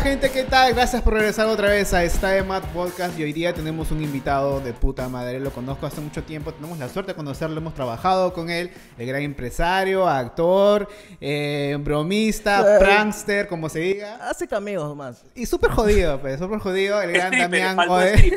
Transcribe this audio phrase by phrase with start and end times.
[0.00, 0.74] Hola gente, ¿qué tal?
[0.74, 3.18] Gracias por regresar otra vez a esta de Mad Podcast.
[3.18, 6.78] Y hoy día tenemos un invitado de puta madre, lo conozco hace mucho tiempo, tenemos
[6.78, 10.88] la suerte de conocerlo, hemos trabajado con él, el gran empresario, actor,
[11.20, 12.78] eh, bromista, Eh.
[12.78, 15.24] prankster, como se diga, Hace cameos más.
[15.34, 18.32] y súper jodido, pues, súper jodido, el gran Stripper, Damián Gode.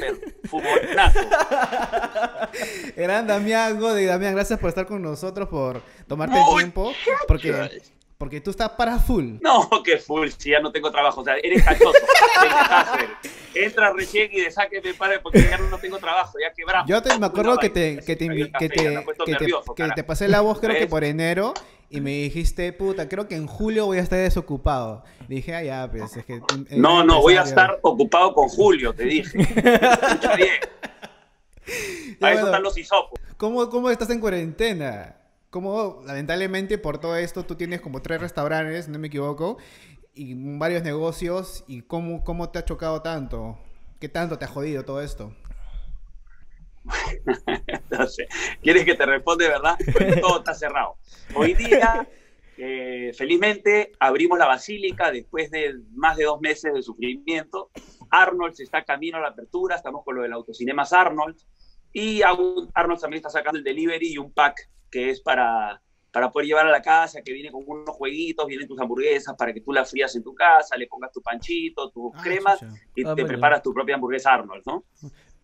[2.98, 6.92] El gran Damián Gode, Damián, gracias por estar con nosotros, por tomarte el tiempo,
[7.28, 7.70] porque,
[8.22, 9.38] porque tú estás para full.
[9.42, 11.22] No, que full, si ya no tengo trabajo.
[11.22, 11.98] O sea, eres cachoso.
[13.56, 16.88] Entra recién y de saque me pare porque ya no tengo trabajo, ya quebramos.
[16.88, 18.76] Yo te, me acuerdo que te, que te, que te,
[19.26, 21.56] que nervioso, que te pasé la voz creo que por enero
[21.90, 25.04] y me dijiste, puta, creo que en julio voy a estar desocupado.
[25.28, 26.36] Dije, ah, ya, pues es que...
[26.36, 26.42] eh,
[26.78, 29.42] No, no, voy a estar ocupado con Julio, te dije.
[29.42, 30.60] Escucha bien.
[32.20, 33.20] Para eso están los hisopos.
[33.38, 35.16] ¿cómo, ¿Cómo estás en cuarentena?
[35.52, 39.58] ¿Cómo, lamentablemente, por todo esto, tú tienes como tres restaurantes, no me equivoco,
[40.14, 43.60] y varios negocios, y cómo, cómo te ha chocado tanto?
[44.00, 45.36] ¿Qué tanto te ha jodido todo esto?
[47.92, 48.28] No sé.
[48.64, 49.78] ¿Quieres que te responda de verdad?
[49.92, 50.96] Pues todo está cerrado.
[51.36, 52.08] Hoy día,
[52.58, 57.70] eh, felizmente, abrimos la basílica después de más de dos meses de sufrimiento.
[58.10, 61.38] Arnold está camino a la apertura, estamos con lo del autocinemas Arnold.
[61.92, 65.82] Y aún Arnold también está sacando el delivery y un pack que es para,
[66.12, 69.54] para poder llevar a la casa, que viene con unos jueguitos, vienen tus hamburguesas para
[69.54, 72.74] que tú las frías en tu casa, le pongas tu panchito, tus Ah, cremas chucha.
[72.96, 73.28] y Ah, te bueno.
[73.28, 74.84] preparas tu propia hamburguesa Arnold, ¿no?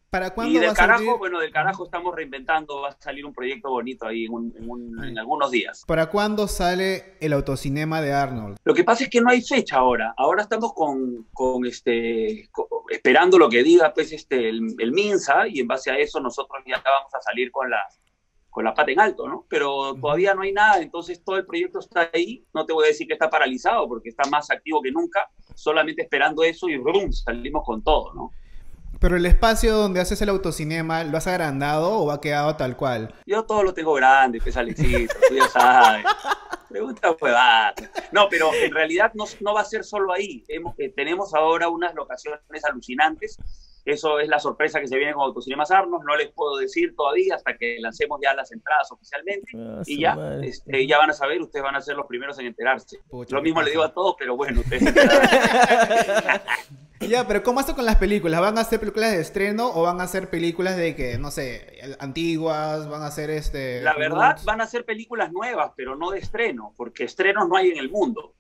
[0.10, 0.96] ¿Para cuándo Y va del a salir?
[1.06, 4.54] carajo, bueno, del carajo estamos reinventando, va a salir un proyecto bonito ahí en, un-
[4.58, 5.84] en un- en algunos días.
[5.86, 8.58] ¿Para cuándo sale el autocinema de Arnold?
[8.64, 10.14] Lo que pasa es que no hay fecha ahora.
[10.18, 15.48] Ahora estamos con, con este, co- esperando lo que diga pues, este, el, el MINSA
[15.50, 17.80] y en base a eso nosotros ya vamos a salir con la,
[18.58, 19.46] con la pata en alto, ¿no?
[19.48, 22.44] Pero todavía no hay nada, entonces todo el proyecto está ahí.
[22.56, 26.02] No te voy a decir que está paralizado porque está más activo que nunca, solamente
[26.02, 27.12] esperando eso y ¡brum!
[27.12, 28.32] salimos con todo, ¿no?
[29.00, 33.14] Pero el espacio donde haces el autocinema, ¿lo has agrandado o ha quedado tal cual?
[33.28, 36.04] Yo todo lo tengo grande, pues Alexito, tú ya sabes.
[36.78, 37.74] Pregunta huevada.
[38.12, 40.44] No, pero en realidad no, no va a ser solo ahí.
[40.48, 42.40] Hemos- eh, tenemos ahora unas locaciones
[42.70, 43.38] alucinantes.
[43.84, 46.02] Eso es la sorpresa que se viene con Autocinemas Arnos.
[46.06, 49.50] No les puedo decir todavía hasta que lancemos ya las entradas oficialmente.
[49.58, 52.48] Ah, Y ya, este, ya van a saber, ustedes van a ser los primeros en
[52.48, 53.00] enterarse.
[53.10, 54.84] Pucha, Lo mismo le digo a todos, pero bueno, ustedes.
[57.00, 58.42] Ya, pero ¿cómo haces con las películas?
[58.42, 61.80] ¿Van a hacer películas de estreno o van a hacer películas de que, no sé,
[62.00, 62.90] antiguas?
[62.90, 63.82] ¿Van a hacer este...
[63.82, 67.70] La verdad, van a ser películas nuevas, pero no de estreno, porque estrenos no hay
[67.70, 68.34] en el mundo.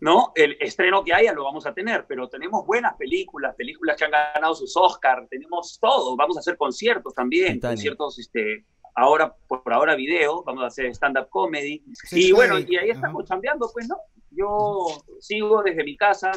[0.00, 0.32] ¿no?
[0.34, 4.10] El estreno que haya lo vamos a tener, pero tenemos buenas películas, películas que han
[4.10, 9.94] ganado sus Oscars, tenemos todo, vamos a hacer conciertos también, conciertos, este, ahora, por ahora
[9.94, 13.96] video, vamos a hacer stand-up comedy, Sí, y bueno, y ahí estamos chambeando, pues, ¿no?
[14.30, 14.86] Yo
[15.20, 16.30] sigo desde mi casa,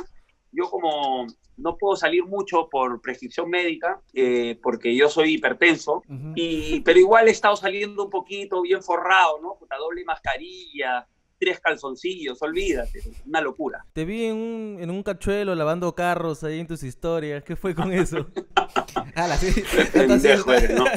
[0.51, 6.03] yo como no puedo salir mucho por prescripción médica, eh, porque yo soy hipertenso,
[6.35, 9.55] y, pero igual he estado saliendo un poquito bien forrado, ¿no?
[9.59, 11.07] Puta, doble mascarilla,
[11.39, 13.85] tres calzoncillos, olvídate, una locura.
[13.93, 17.43] Te vi en un, en un cachuelo lavando carros ahí en tus historias.
[17.43, 18.27] ¿Qué fue con eso?
[19.15, 19.63] Ala, sí.
[19.91, 20.85] Qué pendejo eres, ¿no?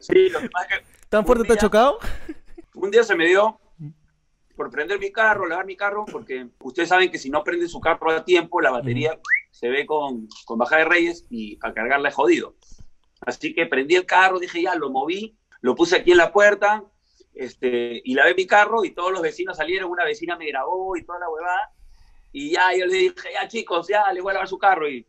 [0.00, 1.98] Sí, lo que pasa es que ¿Tan fuerte te ha chocado?
[2.74, 3.58] un día se me dio
[4.56, 7.80] por prender mi carro, lavar mi carro, porque ustedes saben que si no prende su
[7.80, 9.18] carro a tiempo, la batería
[9.50, 12.54] se ve con, con baja de reyes y a cargarla es jodido.
[13.20, 16.84] Así que prendí el carro, dije ya, lo moví, lo puse aquí en la puerta,
[17.34, 21.04] este, y lavé mi carro y todos los vecinos salieron, una vecina me grabó y
[21.04, 21.72] toda la huevada,
[22.32, 25.06] y ya yo le dije, ya chicos, ya les voy a lavar su carro, y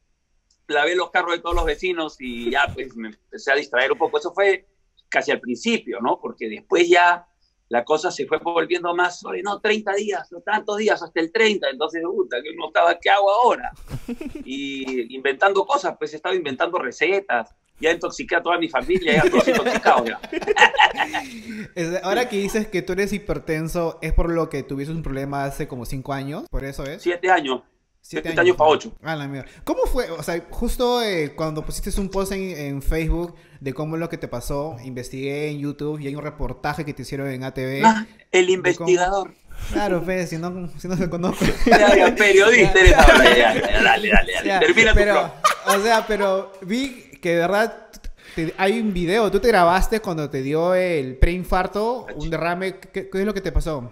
[0.68, 3.98] lavé los carros de todos los vecinos y ya pues me empecé a distraer un
[3.98, 4.18] poco.
[4.18, 4.68] Eso fue
[5.10, 6.20] casi al principio, ¿no?
[6.20, 7.28] Porque después ya
[7.70, 11.32] la cosa se fue volviendo más, oye, no, 30 días, no tantos días, hasta el
[11.32, 13.72] 30, entonces, puta, que uno estaba, ¿qué hago ahora?
[14.46, 19.48] Y inventando cosas, pues estaba inventando recetas, ya intoxiqué a toda mi familia, ya todos
[19.48, 20.12] intoxicados
[22.04, 25.68] Ahora que dices que tú eres hipertenso, ¿es por lo que tuviste un problema hace
[25.68, 26.46] como cinco años?
[26.50, 27.02] ¿Por eso es?
[27.02, 27.64] Siete años,
[28.00, 28.94] siete años pa' ocho.
[29.02, 29.50] Ah, la mierda.
[29.64, 30.10] ¿Cómo fue?
[30.12, 33.36] O sea, justo eh, cuando pusiste un post en, en Facebook
[33.66, 36.94] de cómo es lo que te pasó, investigué en YouTube y hay un reportaje que
[36.94, 37.82] te hicieron en ATV.
[37.84, 39.34] Ah, el investigador.
[39.72, 41.52] Claro, pues, si no, si no se conoce.
[41.66, 44.48] Ya, periodista eres ahora, ya, ya, ya, dale, dale, dale.
[44.48, 45.32] Ya, Termina tu pero, blog.
[45.66, 47.88] o sea, pero vi que de verdad
[48.36, 49.32] te- hay un video.
[49.32, 52.78] Tú te grabaste cuando te dio el preinfarto, un derrame.
[52.80, 53.92] ¿Qué, qué es lo que te pasó?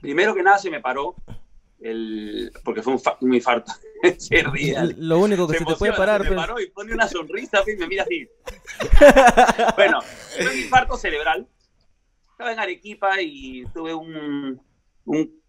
[0.00, 1.14] Primero que nada se me paró,
[1.90, 3.72] el, porque fue un, fa- un infarto.
[4.18, 4.76] se ríe.
[4.98, 6.46] Lo único que se, te puede emociona, parar, se me pues.
[6.46, 8.28] paró y pone una sonrisa y me mira así.
[9.76, 11.46] bueno, fue un infarto cerebral.
[12.32, 14.60] Estaba en Arequipa y tuve un,
[15.06, 15.42] un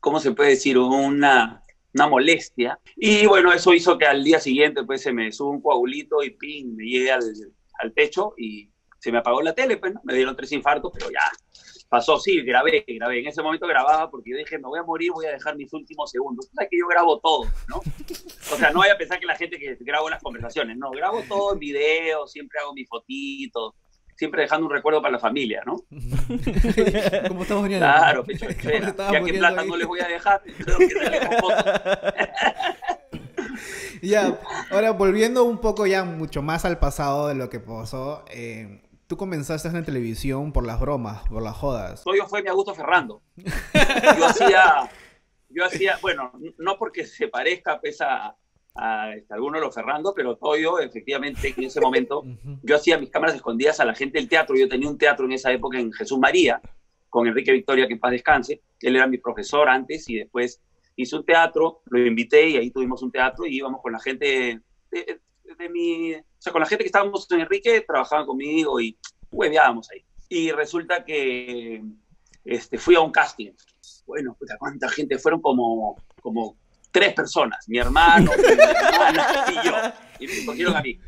[0.00, 0.78] ¿cómo se puede decir?
[0.78, 1.62] Una,
[1.94, 2.78] una molestia.
[2.96, 6.30] Y bueno, eso hizo que al día siguiente pues se me suba un coagulito y
[6.30, 7.22] ping, me llegué al,
[7.80, 10.00] al techo y se me apagó la tele, pues, ¿no?
[10.04, 11.20] me dieron tres infartos, pero ya
[11.90, 13.20] pasó, sí, grabé, grabé.
[13.20, 15.70] En ese momento grababa porque yo dije, me voy a morir, voy a dejar mis
[15.72, 16.46] últimos segundos.
[16.46, 17.78] O sea, que yo grabo todo, ¿no?
[17.78, 21.20] O sea, no voy a pensar que la gente que grabo las conversaciones, no, grabo
[21.28, 23.74] todo en video, siempre hago mis fotitos,
[24.14, 25.82] siempre dejando un recuerdo para la familia, ¿no?
[27.28, 27.86] ¿Cómo estamos viendo?
[27.86, 28.88] Claro, pecho de ¿Cómo frena.
[28.88, 29.68] estamos Ya que plata ahí?
[29.68, 30.54] no les voy a dejar, que.
[34.02, 34.40] Ya,
[34.70, 39.16] ahora volviendo un poco ya mucho más al pasado de lo que pasó, eh, tú
[39.16, 42.04] comenzaste en televisión por las bromas, por las jodas.
[42.04, 43.22] Toyo fue mi Augusto Ferrando.
[44.16, 44.88] Yo hacía,
[45.48, 48.36] yo hacía, bueno, no porque se parezca pues, a,
[48.76, 52.22] a este, alguno de los Ferrando, pero Toyo, efectivamente, en ese momento,
[52.62, 54.54] yo hacía mis cámaras escondidas a la gente del teatro.
[54.56, 56.60] Yo tenía un teatro en esa época en Jesús María,
[57.08, 58.62] con Enrique Victoria, que en paz descanse.
[58.80, 60.62] Él era mi profesor antes y después
[60.94, 64.60] hizo un teatro, lo invité y ahí tuvimos un teatro y íbamos con la gente
[65.56, 66.14] de, mi...
[66.14, 68.96] O sea, con la gente que estábamos en Enrique, trabajaban conmigo y
[69.30, 70.04] hueveábamos ahí.
[70.28, 71.82] Y resulta que
[72.44, 73.52] este, fui a un casting.
[74.06, 75.18] Bueno, puta, ¿cuánta gente?
[75.18, 76.56] Fueron como, como
[76.90, 77.68] tres personas.
[77.68, 79.74] Mi hermano, mi hermana y yo.
[80.20, 80.98] Y me escogieron a mí.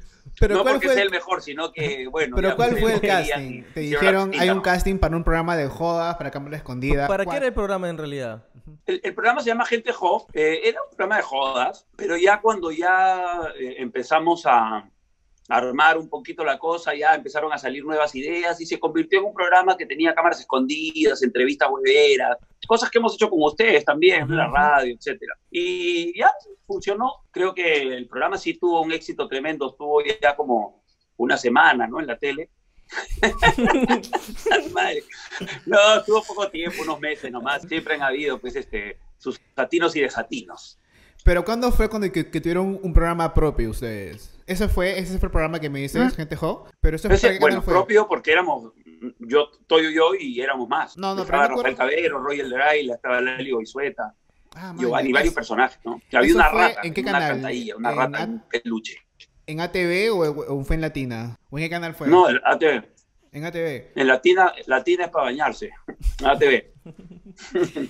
[0.40, 2.36] Pero no ¿cuál porque fue sea el- mejor, sino que, bueno...
[2.36, 3.62] Pero ya, ¿cuál fue el casting?
[3.74, 7.06] Te dijeron, hay un casting para un programa de jodas, para cámara escondida.
[7.06, 8.44] ¿Para qué era el programa en realidad?
[8.86, 12.40] El, el programa se llama Gente Job, eh, era un programa de jodas, pero ya
[12.40, 14.86] cuando ya eh, empezamos a, a
[15.48, 19.26] armar un poquito la cosa, ya empezaron a salir nuevas ideas y se convirtió en
[19.26, 24.22] un programa que tenía cámaras escondidas, entrevistas hueveras, cosas que hemos hecho con ustedes también,
[24.22, 25.34] en la radio, etcétera.
[25.50, 26.30] Y ya
[26.66, 27.24] funcionó.
[27.30, 30.82] Creo que el programa sí tuvo un éxito tremendo, estuvo ya como
[31.16, 32.00] una semana, ¿no?
[32.00, 32.50] En la tele.
[34.72, 35.02] Madre.
[35.66, 37.62] No, estuvo poco tiempo, unos meses nomás.
[37.62, 40.78] Siempre han habido, pues, este, sus atinos y desatinos.
[41.24, 44.36] Pero ¿cuándo fue cuando que, que tuvieron un programa propio ustedes?
[44.46, 46.16] Ese fue, ese fue el programa que me dices, ¿Mm?
[46.16, 46.66] Gente Jo.
[46.80, 47.74] Pero fue Ese, ¿para qué bueno, fue?
[47.74, 48.72] propio porque éramos,
[49.18, 50.96] yo, Toyo y yo, y éramos más.
[50.96, 54.14] No, no, estaba pero Rafael Cabero, Royal Deraila, estaba Lali Goizueta,
[54.54, 56.00] Ah, Giovanni, varios ¿Es personajes, ¿no?
[56.10, 57.30] Que había ¿Eso una fue rata, en qué una canal?
[57.32, 58.96] cantadilla, una ¿En rata At- un peluche.
[59.46, 61.36] ¿En ATV o, o fue en Latina?
[61.50, 62.06] ¿O en qué canal fue?
[62.08, 62.84] No, el ATV.
[63.32, 63.92] En ATV.
[63.96, 65.70] En Latina, Latina es para bañarse.
[66.24, 66.64] ATV.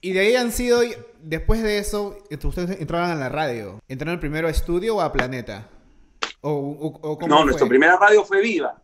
[0.00, 0.80] Y de ahí han sido,
[1.20, 3.80] después de eso, ustedes entraron a la radio.
[3.88, 5.68] ¿Entraron primero a estudio o a Planeta?
[6.40, 7.44] ¿O, o- o cómo No, fue?
[7.46, 8.80] nuestra primera radio fue Viva.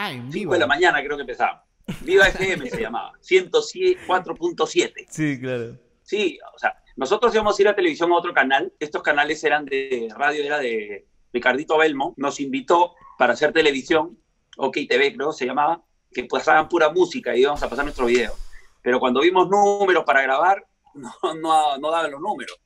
[0.00, 0.52] Ah, en 5 vivo.
[0.52, 1.64] de la mañana creo que empezaba.
[2.02, 3.12] Viva FM se llamaba.
[3.20, 5.06] 104.7.
[5.10, 5.76] Sí, claro.
[6.04, 8.72] Sí, o sea, nosotros íbamos a ir a televisión a otro canal.
[8.78, 12.14] Estos canales eran de radio, era de Ricardito Belmo.
[12.16, 14.16] Nos invitó para hacer televisión,
[14.56, 18.34] OK TV creo se llamaba, que pasaban pura música y íbamos a pasar nuestro video.
[18.80, 20.64] Pero cuando vimos números para grabar,
[20.94, 22.56] no, no, no daban los números.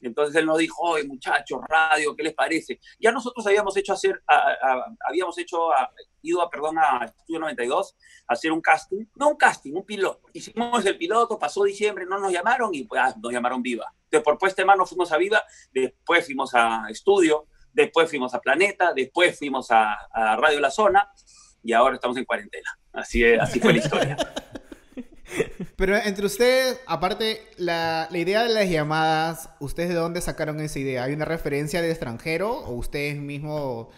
[0.00, 2.78] Entonces él nos dijo, oye muchachos, radio, ¿qué les parece?
[3.00, 5.90] Ya nosotros habíamos hecho hacer, a- habíamos hecho, a-
[6.22, 7.96] ido a, perdón, a Estudio 92
[8.28, 10.28] a hacer un casting, no un casting, un piloto.
[10.32, 13.92] Hicimos el piloto, pasó diciembre, no nos llamaron y pues ah, nos llamaron Viva.
[14.04, 15.42] Entonces por puesta de mano fuimos a Viva,
[15.72, 19.96] después fuimos a Estudio, después fuimos a Planeta, después fuimos a,
[20.36, 21.10] Radio La Zona
[21.62, 22.70] y ahora estamos en cuarentena.
[22.92, 24.16] Así, así fue la historia.
[25.76, 30.78] Pero entre ustedes, aparte, la, la idea de las llamadas, ¿ustedes de dónde sacaron esa
[30.78, 31.04] idea?
[31.04, 33.88] ¿Hay una referencia de extranjero o ustedes mismos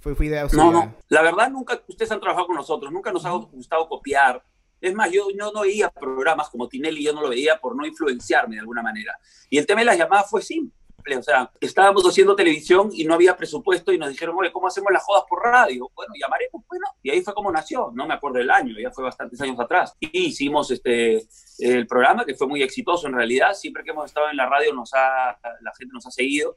[0.00, 0.64] fue, fue idea suya?
[0.64, 0.94] No, no.
[1.08, 4.42] La verdad, nunca ustedes han trabajado con nosotros, nunca nos ha gustado copiar.
[4.80, 7.84] Es más, yo no, no veía programas como Tinelli, yo no lo veía por no
[7.86, 9.18] influenciarme de alguna manera.
[9.50, 10.79] Y el tema de las llamadas fue simple.
[11.18, 14.92] O sea, estábamos haciendo televisión y no había presupuesto y nos dijeron, oye, ¿cómo hacemos
[14.92, 15.90] las jodas por radio?
[15.94, 16.86] Bueno, llamaremos, bueno.
[17.02, 17.90] Y ahí fue como nació.
[17.94, 19.94] No me acuerdo del año, ya fue bastantes años atrás.
[20.00, 21.26] Y hicimos este,
[21.58, 23.54] el programa que fue muy exitoso en realidad.
[23.54, 26.56] Siempre que hemos estado en la radio, nos ha, la gente nos ha seguido,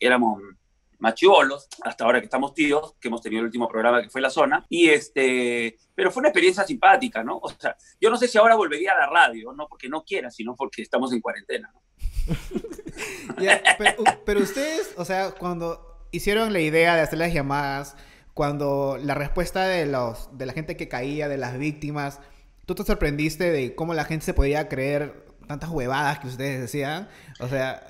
[0.00, 0.42] éramos
[0.98, 4.30] machibolos, hasta ahora que estamos tíos, que hemos tenido el último programa que fue La
[4.30, 7.38] Zona, y este, pero fue una experiencia simpática, ¿no?
[7.42, 10.30] O sea, yo no sé si ahora volvería a la radio, no porque no quiera,
[10.30, 11.82] sino porque estamos en cuarentena, ¿no?
[13.78, 17.96] Pero, pero ustedes, o sea, cuando hicieron la idea de hacer las llamadas,
[18.34, 22.20] cuando la respuesta de, los, de la gente que caía, de las víctimas,
[22.66, 27.08] ¿tú te sorprendiste de cómo la gente se podía creer tantas huevadas que ustedes decían?
[27.40, 27.82] O sea,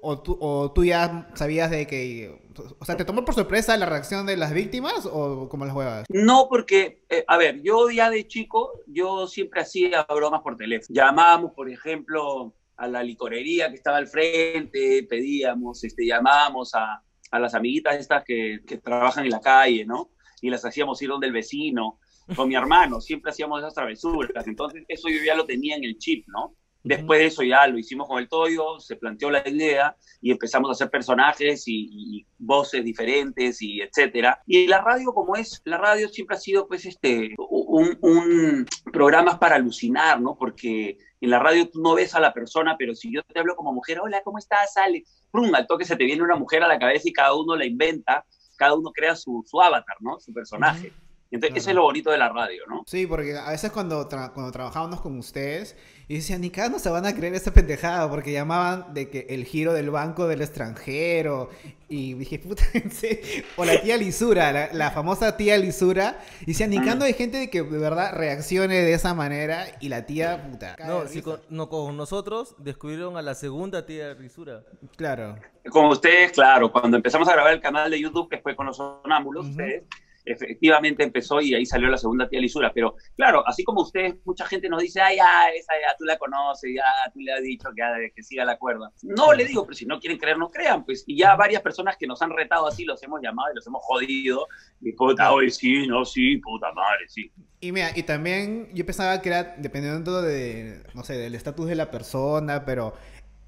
[0.00, 2.40] o tú, o tú ya sabías de que...
[2.78, 6.06] O sea, ¿te tomó por sorpresa la reacción de las víctimas o como las huevadas?
[6.10, 10.94] No, porque, eh, a ver, yo ya de chico, yo siempre hacía bromas por teléfono.
[10.94, 17.38] Llamábamos, por ejemplo, a la licorería que estaba al frente, pedíamos, este, llamábamos a, a
[17.38, 20.10] las amiguitas estas que, que trabajan en la calle, ¿no?
[20.40, 22.00] Y las hacíamos ir donde el vecino,
[22.34, 24.48] con mi hermano, siempre hacíamos esas travesuras.
[24.48, 26.56] Entonces, eso yo ya lo tenía en el chip, ¿no?
[26.82, 30.68] Después de eso ya lo hicimos con el Toyo, se planteó la idea y empezamos
[30.68, 34.42] a hacer personajes y, y, voces diferentes y etcétera.
[34.44, 39.38] Y la radio como es, la radio siempre ha sido pues este, un, un programa
[39.38, 40.36] para alucinar, ¿no?
[40.36, 43.54] Porque en la radio tú no ves a la persona, pero si yo te hablo
[43.54, 45.24] como mujer, hola, ¿cómo estás, Alex?
[45.30, 47.64] Prum, al toque se te viene una mujer a la cabeza y cada uno la
[47.64, 48.24] inventa,
[48.56, 50.18] cada uno crea su, su avatar, ¿no?
[50.18, 50.88] Su personaje.
[50.88, 51.02] Uh -huh.
[51.32, 51.60] Entonces, claro.
[51.60, 52.82] eso es lo bonito de la radio, ¿no?
[52.86, 55.76] Sí, porque a veces cuando, tra cuando trabajábamos con ustedes,
[56.12, 59.28] y decían, ni cada no se van a creer esta pendejada, porque llamaban de que
[59.30, 61.48] el giro del banco del extranjero,
[61.88, 62.64] y dije, puta,
[63.56, 67.14] o la tía Lisura, la, la famosa tía Lisura, y decían, ni cada no hay
[67.14, 70.76] gente que de verdad reaccione de esa manera, y la tía, puta.
[70.86, 74.64] No, si con, no, con nosotros descubrieron a la segunda tía Lisura.
[74.98, 75.38] Claro.
[75.70, 78.76] Con ustedes, claro, cuando empezamos a grabar el canal de YouTube, que fue con los
[78.76, 79.50] sonámbulos, uh -huh.
[79.52, 79.84] ustedes
[80.24, 82.72] efectivamente empezó y ahí salió la segunda tía Lisura.
[82.74, 86.18] Pero claro, así como usted, mucha gente nos dice, ay, ya, esa ya tú la
[86.18, 88.90] conoces, ya tú le has dicho que, que siga la cuerda.
[89.02, 90.84] No le digo, pero si no quieren creer, no crean.
[90.84, 93.66] Pues y ya varias personas que nos han retado así los hemos llamado y los
[93.66, 94.46] hemos jodido.
[94.80, 97.30] Y puta, hoy sí, no, sí, puta madre, sí.
[97.60, 101.76] Y mira, y también yo pensaba que era dependiendo de, no sé, del estatus de
[101.76, 102.94] la persona, pero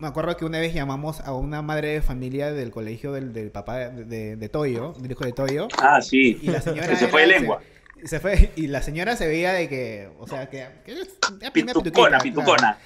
[0.05, 3.51] me acuerdo que una vez llamamos a una madre de familia del colegio del, del
[3.51, 5.69] papá de, de, de, Toyo, del hijo de Toyo.
[5.79, 6.39] Ah, sí.
[6.43, 7.63] Y la señora que se fue de lengua.
[8.03, 10.67] Se, se, fue, y la señora se veía de que, o sea, que...
[10.85, 12.79] que pitucona, pitucona.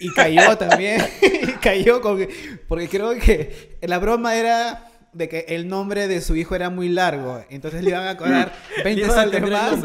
[0.00, 2.26] Y cayó también, y cayó con,
[2.68, 6.88] porque creo que la broma era de que el nombre de su hijo era muy
[6.88, 8.50] largo, entonces le iban a cobrar
[8.84, 9.84] 20 soles más.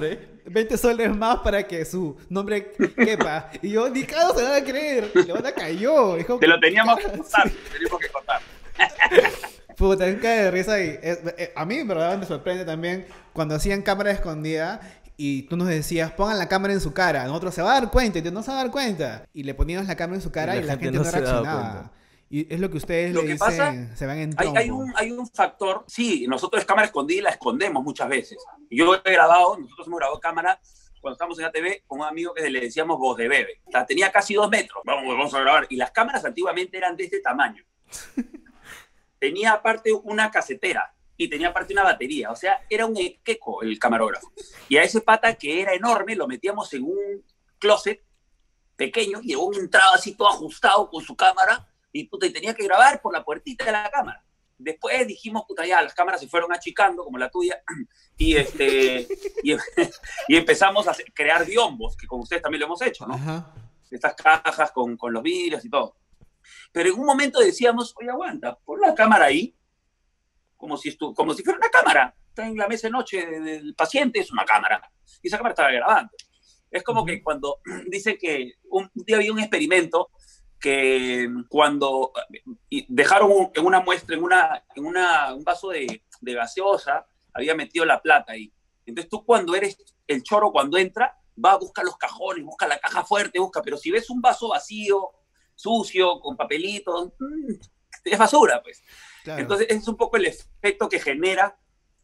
[0.49, 3.51] 20 soles más para que su nombre quepa.
[3.61, 5.11] Y yo, ni cada se van a creer.
[5.13, 6.15] Le van a cayó.
[6.15, 7.51] Dijo, Te lo teníamos que contar.
[7.71, 8.41] teníamos que contar.
[9.77, 10.79] Puta, cae de risa.
[10.81, 14.81] Y, eh, a mí, en verdad, me sorprende también cuando hacían cámara escondida
[15.17, 17.25] y tú nos decías, pongan la cámara en su cara.
[17.25, 19.25] Nosotros se va a dar cuenta y tú no se va a dar cuenta.
[19.33, 21.03] Y le poníamos la cámara en su cara y la, y la gente, gente, no,
[21.03, 21.91] no reaccionaba.
[22.29, 24.69] Y es lo que ustedes lo le que dicen, pasa, se van en hay, hay,
[24.69, 28.37] un, hay un factor, sí, nosotros cámara escondida la escondemos muchas veces.
[28.69, 30.59] Yo he grabado, nosotros hemos grabado cámara
[30.99, 33.61] cuando estábamos en ATV con un amigo que le decíamos voz de bebé.
[33.65, 35.67] O sea, tenía casi dos metros, vamos, vamos a grabar.
[35.69, 37.63] Y las cámaras antiguamente eran de este tamaño.
[39.19, 42.31] tenía aparte una casetera y tenía aparte una batería.
[42.31, 44.33] O sea, era un equeco el camarógrafo.
[44.67, 47.23] Y a ese pata que era enorme lo metíamos en un
[47.57, 48.03] closet
[48.75, 51.67] pequeño y un entraba así todo ajustado con su cámara
[51.99, 54.23] y, puta, y tenía que grabar por la puertita de la cámara.
[54.57, 57.61] Después dijimos, puta, ya, las cámaras se fueron achicando, como la tuya,
[58.17, 59.07] y, este,
[59.43, 59.55] y,
[60.27, 63.15] y empezamos a crear biombos, que con ustedes también lo hemos hecho, ¿no?
[63.15, 63.53] Ajá.
[63.89, 65.95] Estas cajas con, con los vidrios y todo.
[66.71, 69.55] Pero en un momento decíamos, oye, aguanta, pon la cámara ahí,
[70.55, 72.15] como si, estu como si fuera una cámara.
[72.27, 74.91] Está en la mesa de noche del paciente, es una cámara.
[75.21, 76.11] Y esa cámara estaba grabando.
[76.69, 80.09] Es como que cuando dicen que un día había un experimento
[80.59, 82.11] que cuando
[82.87, 87.85] dejaron en una muestra, en, una, en una, un vaso de, de, gaseosa, había metido
[87.85, 88.51] la plata ahí.
[88.85, 92.79] Entonces tú cuando eres el choro, cuando entra, va a buscar los cajones, busca la
[92.79, 95.11] caja fuerte, busca, pero si ves un vaso vacío,
[95.55, 97.53] sucio, con papelitos, mmm,
[98.03, 98.81] es basura, pues.
[99.23, 99.41] Claro.
[99.41, 101.57] Entonces es un poco el efecto que genera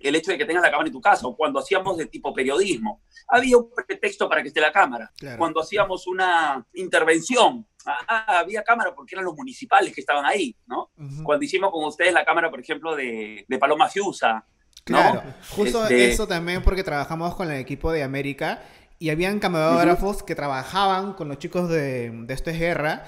[0.03, 2.33] el hecho de que tengas la cámara en tu casa, o cuando hacíamos de tipo
[2.33, 5.11] periodismo, había un pretexto para que esté la cámara.
[5.17, 5.37] Claro.
[5.37, 10.91] Cuando hacíamos una intervención, ah, había cámara porque eran los municipales que estaban ahí, ¿no?
[10.97, 11.23] Uh -huh.
[11.23, 14.33] Cuando hicimos con ustedes la cámara, por ejemplo, de, de Paloma Fiusa.
[14.33, 14.97] ¿no?
[14.97, 16.11] Claro, justo este...
[16.11, 18.61] eso también porque trabajamos con el equipo de América
[18.99, 20.25] y habían camarógrafos uh -huh.
[20.25, 23.05] que trabajaban con los chicos de, de Esto es Guerra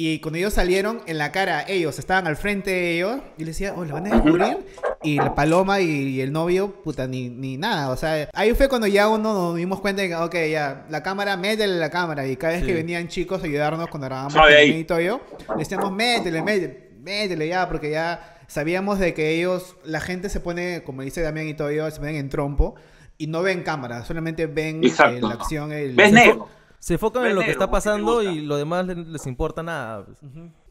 [0.00, 3.18] y cuando ellos salieron, en la cara, ellos estaban al frente de ellos.
[3.36, 4.58] Y les decía, oh, ¿lo van a descubrir?
[5.02, 7.90] Y la paloma y, y, el novio, puta, ni, ni nada.
[7.90, 11.02] O sea, ahí fue cuando ya uno nos dimos cuenta de que, ok, ya, la
[11.02, 12.28] cámara, métele la cámara.
[12.28, 12.68] Y cada vez sí.
[12.68, 15.20] que venían chicos a ayudarnos cuando grabábamos el y yo,
[15.58, 20.84] decíamos, métele, métele, métele ya, porque ya sabíamos de que ellos, la gente se pone,
[20.84, 22.76] como dice Damián y todo yo, se ponen en trompo
[23.18, 25.72] y no ven cámara, solamente ven eh, la acción.
[25.72, 26.48] El, ¿Ves negro?
[26.78, 30.04] Se enfocan en lo que está pasando y lo demás les, les importa nada.
[30.04, 30.18] Pues.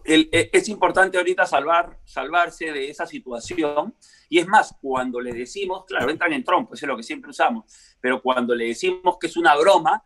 [0.07, 3.93] El, e, es importante ahorita salvar, salvarse de esa situación.
[4.29, 7.31] Y es más, cuando le decimos, claro, entran en trompo, eso es lo que siempre
[7.31, 7.65] usamos,
[7.99, 10.01] pero cuando le decimos que es una broma,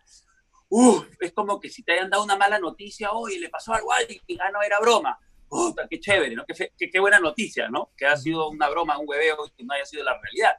[0.70, 3.94] uh, es como que si te hayan dado una mala noticia, oye, le pasó algo
[3.94, 5.20] a alguien, ah, no, era broma.
[5.48, 6.46] Puta, qué chévere, ¿no?
[6.46, 7.92] Qué, qué, qué, buena noticia, ¿no?
[7.98, 10.56] Que ha sido una broma, un hueveo, que no haya sido la realidad.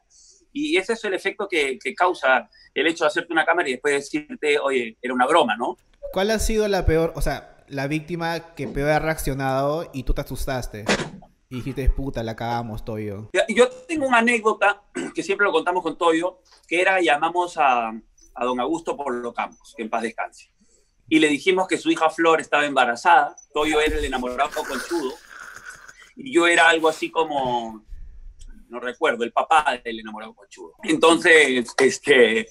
[0.53, 3.73] Y ese es el efecto que, que, causa el hecho de hacerte una cámara y
[3.73, 5.77] después decirte, oye, era una broma, ¿no?
[6.13, 10.13] ¿Cuál ha sido la peor, o sea, la víctima que peor ha reaccionado y tú
[10.13, 10.85] te asustaste?
[11.49, 13.31] Y dijiste, puta, la cagamos, Toyo.
[13.49, 14.83] Yo tengo una anécdota
[15.15, 17.89] que siempre lo contamos con Toyo, que era, llamamos a,
[18.35, 20.51] a don Augusto por los campos, que en paz descanse.
[21.09, 23.37] y le dijimos que su hija Flor estaba embarazada.
[23.53, 25.13] Toyo era el enamorado conchudo
[26.17, 27.85] y yo era algo así como,
[28.73, 30.73] no recuerdo, el papá del enamorado conchudo.
[30.83, 32.49] Entonces, este,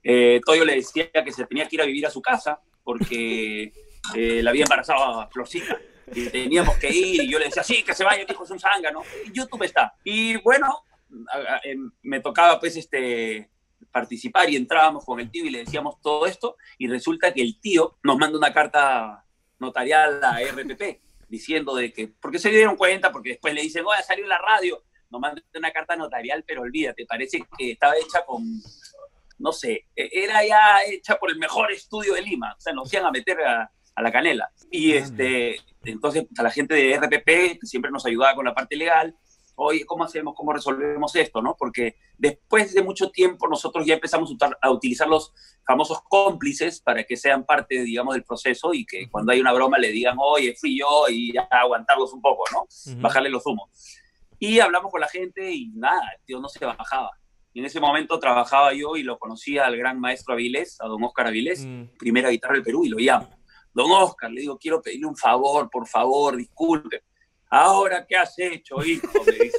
[0.00, 3.72] eh, Toyo le decía que se tenía que ir a vivir a su casa porque
[4.14, 5.76] eh, la había embarazado a Florcita
[6.14, 8.60] y teníamos que ir, y yo le decía, sí, que se vaya, hijo es un
[8.60, 9.92] zángano, YouTube está.
[10.04, 10.84] Y bueno,
[11.64, 13.50] em, me tocaba pues este
[13.90, 17.60] participar y entrábamos con el tío y le decíamos todo esto, y resulta que el
[17.60, 19.24] tío nos manda una carta
[19.58, 24.00] notarial a RPP diciendo de que, porque se dieron cuenta, porque después le dicen, oye,
[24.04, 24.84] salió en la radio,
[25.18, 28.44] manda una carta notarial, pero olvídate, parece que estaba hecha con,
[29.38, 32.92] no sé, e, era ya hecha por el mejor estudio de Lima, o sea, nos
[32.92, 34.50] iban a meter a, a la canela.
[34.70, 38.76] Y este, entonces a la gente de RPP, que siempre nos ayudaba con la parte
[38.76, 39.16] legal,
[39.56, 40.34] oye, ¿cómo hacemos?
[40.36, 41.42] ¿Cómo resolvemos esto?
[41.42, 41.56] ¿no?
[41.58, 45.32] Porque después de mucho tiempo nosotros ya empezamos a utilizar los
[45.66, 49.78] famosos cómplices para que sean parte, digamos, del proceso y que cuando hay una broma
[49.78, 52.66] le digan, oye, fui yo y ya aguantarlos un poco, ¿no?
[53.00, 53.70] Bajarle los humos.
[54.38, 57.10] Y hablamos con la gente y nada, el tío no se bajaba.
[57.52, 61.02] Y en ese momento trabajaba yo y lo conocía al gran maestro Avilés, a don
[61.04, 61.96] Oscar Avilés, mm.
[61.98, 63.30] primera guitarra del Perú, y lo llamo
[63.76, 67.02] Don Oscar, le digo, quiero pedirle un favor, por favor, disculpe.
[67.50, 69.06] Ahora, ¿qué has hecho, hijo?
[69.26, 69.58] Me dice.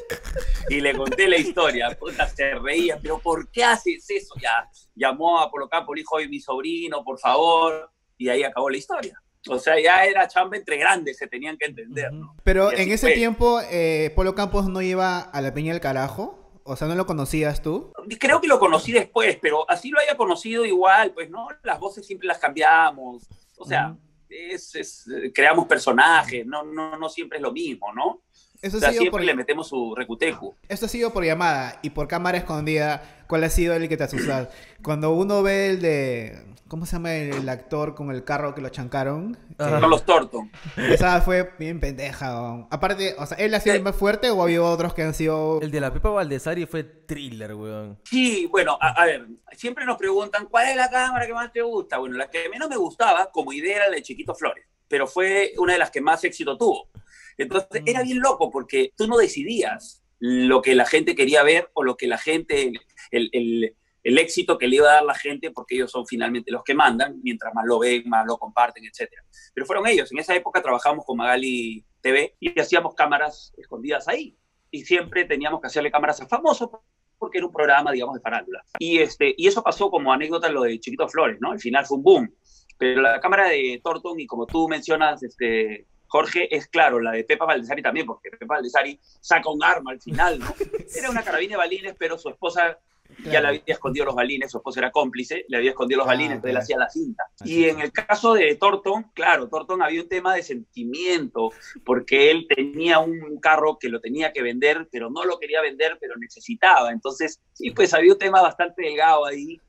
[0.70, 1.96] Y le conté la historia.
[1.98, 4.34] Puta, se reía, pero ¿por qué haces eso?
[4.42, 7.92] Ya llamó a Polo Campo, el hijo de mi sobrino, por favor.
[8.18, 9.22] Y ahí acabó la historia.
[9.50, 12.36] O sea, ya era chamba entre grandes, se tenían que entender, ¿no?
[12.44, 16.44] Pero en ese tiempo, eh, Polo Campos no iba a la Peña del Carajo.
[16.70, 17.94] O sea, ¿no lo conocías tú?
[18.20, 21.48] Creo que lo conocí después, pero así lo haya conocido igual, pues, ¿no?
[21.64, 23.26] Las voces siempre las cambiamos.
[23.58, 23.96] O sea,
[24.30, 28.22] es, eh, creamos personajes, no, no, no siempre es lo mismo, ¿no?
[28.62, 30.56] Eso o sea, siempre le metemos su recutejo.
[30.68, 33.24] Esto ha sido por llamada y por cámara escondida.
[33.28, 34.48] ¿Cuál ha sido el que te asustó?
[34.82, 38.68] Cuando uno ve el de ¿Cómo se llama el actor con el carro que lo
[38.70, 39.38] chancaron?
[39.58, 40.50] Carlos Torto.
[40.76, 42.68] Esa fue bien pendeja.
[42.70, 45.14] Aparte, o sea, ¿él ha sido el más fuerte o ha habido otros que han
[45.14, 45.60] sido...?
[45.62, 47.98] El de la Pepa Valdesari fue thriller, weón.
[48.04, 52.00] Sí, bueno, a, ver, siempre nos preguntan, ¿cuál es la cámara que más te gusta?
[52.00, 55.54] Bueno, la que menos me gustaba como idea era la de Chiquito Flores, pero fue
[55.58, 56.90] una de las que más éxito tuvo.
[57.38, 58.06] Entonces, era mm.
[58.06, 62.08] bien loco porque tú no decidías lo que la gente quería ver o lo que
[62.08, 62.72] la gente...
[63.12, 63.76] el, el
[64.08, 66.74] el éxito que le iba a dar la gente, porque ellos son finalmente los que
[66.74, 69.12] mandan, mientras más lo ven, más lo comparten, etc.
[69.54, 70.10] Pero fueron ellos.
[70.14, 74.38] En esa época trabajamos con Magali TV y hacíamos cámaras escondidas ahí.
[74.72, 76.70] Y siempre teníamos que hacerle cámaras a famosos
[77.18, 78.64] porque era un programa, digamos, de farándula.
[78.80, 81.52] Y, este, y eso pasó como anécdota lo de Chiquito Flores, ¿no?
[81.52, 82.34] Al final fue un boom.
[82.78, 87.24] Pero la cámara de Thornton, y como tú mencionas, este, Jorge, es claro, la de
[87.24, 90.48] Pepa Valdesari también, porque Pepa Valdesari saca un arma al final, ¿no?
[90.96, 92.80] Era una carabina de balines, pero su esposa
[93.26, 96.12] ya le había escondido los balines, su esposo era cómplice, le había escondido los ah,
[96.12, 97.24] balines, entonces él hacía la cinta.
[97.44, 101.52] y en el caso de Thornton, claro, Thornton había un tema de sentimiento,
[101.86, 105.98] porque él tenía un carro que lo tenía que vender, pero no lo quería vender,
[106.00, 106.92] pero necesitaba.
[106.92, 109.60] Entonces, sí, pues había un tema bastante delgado ahí.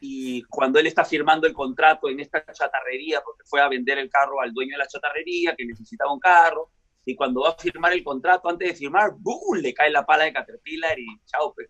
[0.00, 4.08] Y cuando él está firmando el contrato en esta chatarrería, porque fue a vender el
[4.08, 6.70] carro al dueño de la chatarrería, que necesitaba un carro,
[7.04, 9.58] y cuando va a firmar el contrato, antes de firmar, ¡boom!
[9.60, 11.66] le cae la pala de Caterpillar y chao, pues.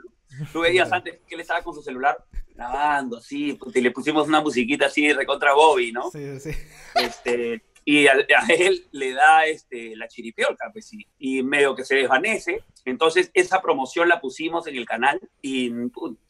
[0.53, 2.19] Tú veías antes que él estaba con su celular
[2.55, 6.11] grabando, así, y le pusimos una musiquita así, recontra Bobby, ¿no?
[6.11, 6.51] Sí, sí.
[6.97, 8.13] Este, y a,
[8.51, 12.63] él le da este, la chiripiolca, pues sí, y medio que se desvanece.
[12.85, 15.73] Entonces, esa promoción la pusimos en el canal y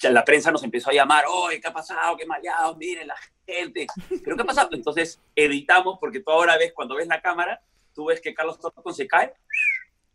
[0.03, 2.17] la prensa nos empezó a llamar, oye, ¿qué ha pasado?
[2.17, 2.77] ¿Qué maleados?
[2.77, 3.89] Miren la gente.
[4.23, 4.69] ¿Pero qué ha pasado?
[4.71, 7.61] Entonces, editamos, porque tú ahora ves, cuando ves la cámara,
[7.93, 9.33] tú ves que Carlos Torton se cae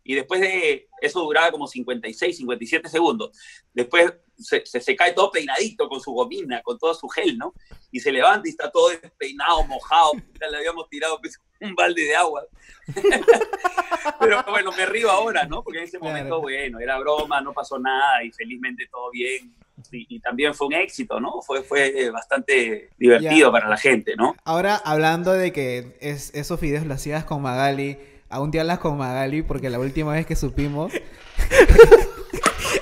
[0.04, 3.36] y después de eso duraba como 56, 57 segundos.
[3.72, 7.54] Después se, se, cae todo peinadito con su gomina, con todo su gel, ¿no?
[7.90, 10.12] Y se levanta y está todo despeinado, mojado.
[10.38, 12.44] le habíamos tirado pues, un balde de agua.
[14.20, 15.62] Pero bueno, me río ahora, ¿no?
[15.62, 19.54] Porque en ese momento, bueno, era broma, no pasó nada y felizmente todo bien.
[19.90, 21.40] Y, también fue un éxito, ¿no?
[21.42, 24.34] Fue, fue bastante divertido para la gente, ¿no?
[24.44, 27.98] Ahora, hablando de que es, esos videos los hacías con Magali,
[28.34, 30.92] aún te hablas con Magali porque la última vez que supimos...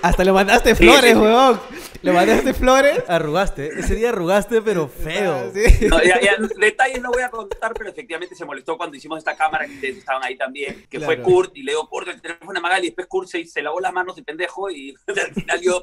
[0.03, 1.61] Hasta le mandaste flores, huevón.
[2.01, 3.05] ¿Le mandaste flores?
[3.07, 3.69] Arrugaste.
[3.79, 5.35] Ese día arrugaste, pero feo.
[5.35, 5.51] Ah,
[5.89, 9.67] no, ya, detalles no voy a contar, pero efectivamente se molestó cuando hicimos esta cámara,
[9.67, 12.63] que ustedes estaban ahí también, que fue Kurt, y le digo, Kurt, el teléfono a
[12.63, 15.83] Magali, y después Kurt se, se, lavó las manos de pendejo, y al final yo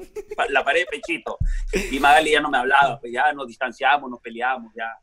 [0.50, 1.38] la paré de pechito.
[1.92, 4.98] Y Magali ya no me hablaba, pues ya nos distanciamos, nos peleamos, ya.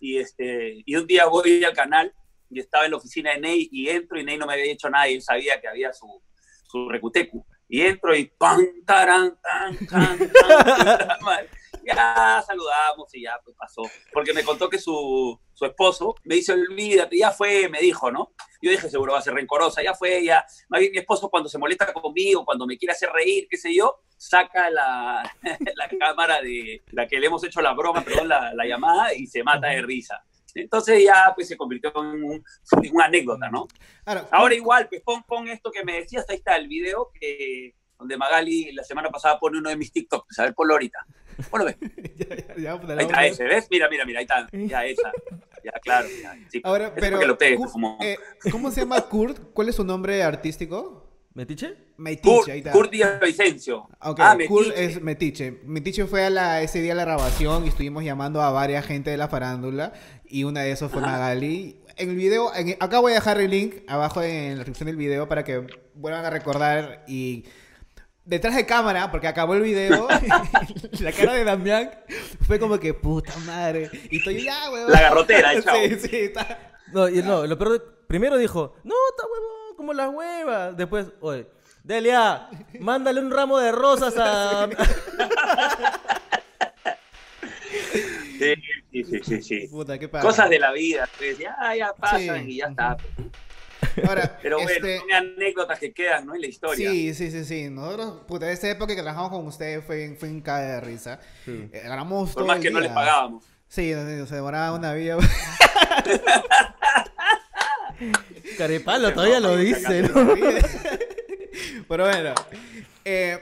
[0.00, 2.12] Y, este, y un día voy al canal,
[2.50, 4.88] y estaba en la oficina de Ney, y entro, y Ney no me había dicho
[4.88, 6.22] nada, y él sabía que había su,
[6.70, 11.46] su recutecu y entro y pan, taran, tan, tan, tan,
[11.84, 13.82] Ya saludamos y ya pues pasó.
[14.12, 18.32] Porque me contó que su, su esposo me dice, olvídate, ya fue, me dijo, ¿no?
[18.60, 20.44] Yo dije, seguro va a ser rencorosa, ya fue, ya.
[20.68, 23.74] Más bien mi esposo cuando se molesta conmigo, cuando me quiere hacer reír, qué sé
[23.74, 25.22] yo, saca la,
[25.76, 29.26] la cámara de la que le hemos hecho la broma, perdón, la, la llamada y
[29.26, 30.22] se mata de risa.
[30.54, 32.44] Entonces ya pues se convirtió en, un-
[32.82, 33.66] en una anécdota, ¿no?
[34.04, 37.74] Ahora, Ahora igual, pues pon, pon esto que me decías, ahí está el video que,
[37.98, 40.98] donde Magali la semana pasada pone uno de mis TikToks, a ver, ponlo ahorita.
[41.50, 41.76] Ponlo, ve.
[42.16, 43.68] ya, ya, ya, pues, Ahí está ese, ¿ves?
[43.70, 45.12] Mira, mira, mira, ahí está, ya esa.
[45.64, 46.08] Ya, claro.
[46.22, 46.60] Ya, sí.
[46.64, 47.98] Ahora, pero, lo pegues, pues, como...
[48.00, 48.16] eh,
[48.50, 49.52] ¿cómo se llama Kurt?
[49.52, 51.04] ¿Cuál es su nombre artístico?
[51.34, 51.76] ¿Metiche?
[51.98, 52.72] Metiche, Kurt, ahí está.
[52.72, 53.88] Kurt Díaz Vicencio.
[54.00, 54.84] Ok, ah, Kurt Metiche.
[54.84, 55.50] es Metiche.
[55.64, 59.10] Metiche fue a la, ese día a la grabación y estuvimos llamando a varias gente
[59.10, 59.92] de la farándula
[60.28, 61.00] y una de esos fue.
[61.00, 61.80] Magali.
[61.96, 64.96] En el video, en- acá voy a dejar el link abajo en la descripción del
[64.96, 67.44] video para que vuelvan a recordar y
[68.24, 70.06] detrás de cámara, porque acabó el video,
[71.00, 71.90] la cara de Damián
[72.46, 73.90] fue como que puta madre.
[74.10, 74.92] Y estoy ya, weón.
[74.92, 75.78] La garrotera, el chavo.
[75.78, 76.74] Sí, sí, está.
[76.92, 80.76] No, y no, lo peor, de- primero dijo, no, está huevón, como las huevas.
[80.76, 81.46] Después, oye,
[81.82, 82.48] Delia,
[82.80, 84.68] mándale un ramo de rosas a...
[88.38, 88.54] Sí,
[88.92, 89.68] sí, sí, sí, sí.
[89.68, 90.26] Puta, qué padre.
[90.26, 92.52] Cosas de la vida, pues, ya, ya pasan Sí.
[92.52, 92.96] y ya está.
[94.06, 96.34] Ahora, Pero bueno, este, son anécdotas que quedan, ¿no?
[96.34, 96.90] En la historia.
[96.90, 97.68] Sí, sí, sí, sí.
[97.70, 101.20] Nosotros, puta, esa época que trabajamos con ustedes fue, fue en caga de risa.
[101.44, 101.68] Sí.
[101.72, 103.44] Eh, ganamos Por todo más el que no les pagábamos.
[103.68, 105.18] Sí, se demoraba una vida.
[108.56, 110.34] Carepalo todavía lo dice, ¿no?
[111.88, 112.34] Pero bueno.
[113.04, 113.38] eh,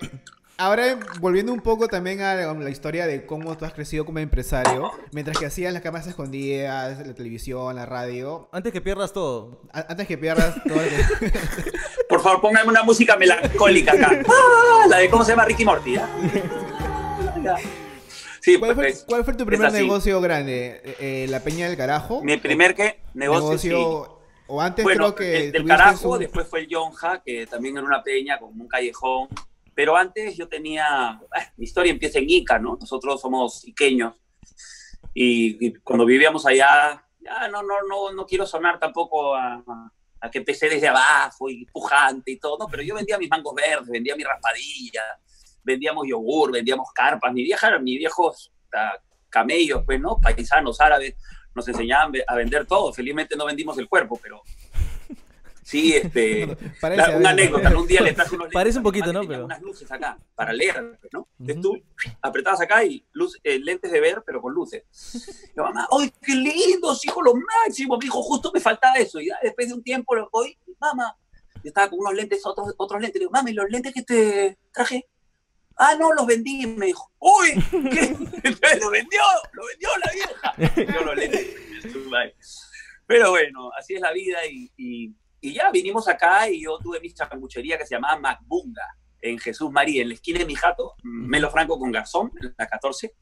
[0.59, 4.91] ahora, volviendo un poco también a la historia de cómo tú has crecido como empresario,
[5.13, 9.61] mientras que hacías las cámaras escondidas, la televisión, la radio, Antes que pierdas todo.
[9.73, 11.33] a- antes que pierdas todo que...
[12.09, 14.21] Por favor, pónganme una música melancólica acá.
[14.29, 16.09] Ah, la de cómo se llama Ricky Morty, ¿ya?
[17.43, 17.57] Ya.
[18.41, 20.81] Sí, ¿Cuál, fue, pues, cuál fue tu primer negocio grande?
[20.85, 22.23] Eh, eh, ¿La Peña del Carajo?
[22.23, 23.01] Mi primer ¿qué?
[23.15, 23.73] negocio, sí.
[24.49, 25.47] O antes Bueno, creo que...
[25.47, 28.69] el del carajo, un- después fue el Yonja, que también era una peña con un
[28.69, 29.29] callejón.
[29.77, 31.21] Pero antes yo tenía, ah,
[31.59, 32.79] mi historia empieza en Ica, ¿no?
[32.81, 34.15] Nosotros somos iqueños.
[35.13, 39.63] Y, y cuando vivíamos allá, ya no, no, no, no quiero sonar tampoco a,
[40.21, 42.67] a- que empecé desde abajo y pujante y todo, ¿no?
[42.69, 45.03] pero yo vendía mis mangos verdes, vendía mi raspadilla,
[45.63, 47.33] vendíamos yogur, vendíamos carpas.
[47.35, 50.19] Mi vieja, mis viejos ah, camellos, pues, ¿no?
[50.19, 51.15] Paisanos árabes,
[51.55, 52.93] nos enseñaban a vender todo.
[52.95, 54.43] Felizmente no vendimos el cuerpo, pero
[55.67, 56.47] sí, este,
[56.81, 57.71] Parece, una anécdota.
[57.71, 57.81] ¿no?
[57.81, 58.49] Un día le traje unos.
[58.53, 59.27] Parece un poquito, ¿no?
[59.27, 61.29] Pero- unas luces acá para leer, ¿no?
[61.41, 61.77] Entonces Ujú.
[61.79, 61.83] tú
[62.23, 64.85] apretabas acá y luz, eh, lentes de ver, pero con luces.
[65.57, 67.99] Yo, mamá, ¡ay, qué lindos, hijo, lo máximo!
[67.99, 69.21] Me dijo, justo me faltaba eso.
[69.21, 71.17] Y después de un tiempo lo voy, mamá,
[71.57, 73.17] yo estaba con unos lentes, otros, otros lentes.
[73.19, 75.07] Le digo, mami, los lentes que te traje.
[75.79, 76.67] Ah, no, los vendí.
[76.67, 77.51] Me dijo, ¡uy!
[77.71, 78.17] ¿Qué?
[78.81, 79.21] Lo vendió,
[79.53, 80.95] lo vendió la vieja.
[80.95, 81.13] Yo.
[83.07, 85.15] Pero bueno, así es la vida y, y-
[85.49, 88.83] y ya vinimos acá y yo tuve mi chambuchería que se llamaba Macbunga
[89.21, 92.67] en Jesús María, en la esquina de mi jato, Melo Franco con Garzón, en la
[92.67, 93.15] 14.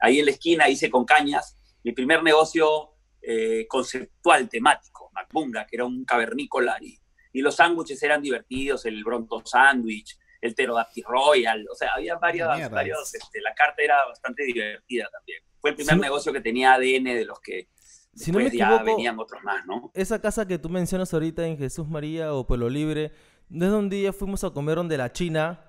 [0.00, 5.76] Ahí en la esquina hice con cañas mi primer negocio eh, conceptual, temático, Macbunga, que
[5.76, 6.98] era un cavernícola y,
[7.32, 12.70] y los sándwiches eran divertidos, el Bronto Sándwich, el Pterodactyl Royal, o sea, había varias,
[12.70, 15.42] varios, este, la carta era bastante divertida también.
[15.60, 16.00] Fue el primer Sí.
[16.00, 17.68] negocio que tenía ADN de los que
[18.14, 19.90] Si no me después ya equivoco, venían otros más, ¿no?
[19.94, 23.12] esa casa que tú mencionas ahorita en Jesús María o Pueblo Libre,
[23.48, 25.64] no es donde ya fuimos a comer donde la China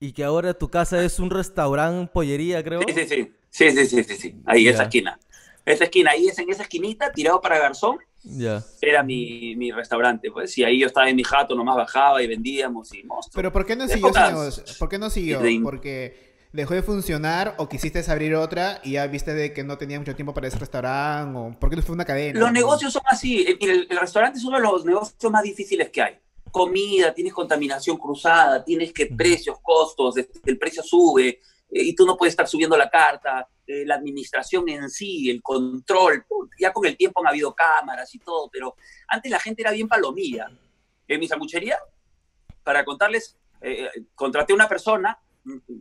[0.00, 2.80] y que ahora tu casa es un restaurante, pollería, creo.
[2.86, 3.32] Sí, sí, sí.
[3.50, 4.36] Sí, sí, sí, sí, sí.
[4.46, 4.70] Ahí, Ya.
[4.72, 5.18] esa esquina.
[5.64, 8.62] Esa esquina, ahí es en esa esquinita, tirado para Garzón, Ya.
[8.80, 10.56] era mi, mi restaurante, pues.
[10.58, 13.34] Y ahí yo estaba en mi jato, nomás bajaba y vendíamos y monstruo.
[13.34, 14.64] Pero ¿por qué no siguió negocio?
[14.78, 15.40] ¿Por qué no siguió?
[15.62, 19.98] Porque dejó de funcionar o quisiste abrir otra y ya viste de que no tenía
[19.98, 22.40] mucho tiempo para ese restaurante o por qué no fue una cadena.
[22.40, 23.40] Los negocios son así.
[23.40, 26.18] Eh, El, el restaurante es uno de los negocios más difíciles que hay.
[26.50, 31.38] Comida, tienes contaminación cruzada, tienes que precios, costos, el precio sube eh,
[31.70, 36.24] y tú no puedes estar subiendo la carta, eh, la administración en sí, el control.
[36.58, 38.76] Ya con el tiempo han habido cámaras y todo, pero
[39.08, 40.50] antes la gente era bien palomilla.
[41.06, 41.78] En mi sanguchería,
[42.62, 45.18] para contarles, eh, contraté una persona,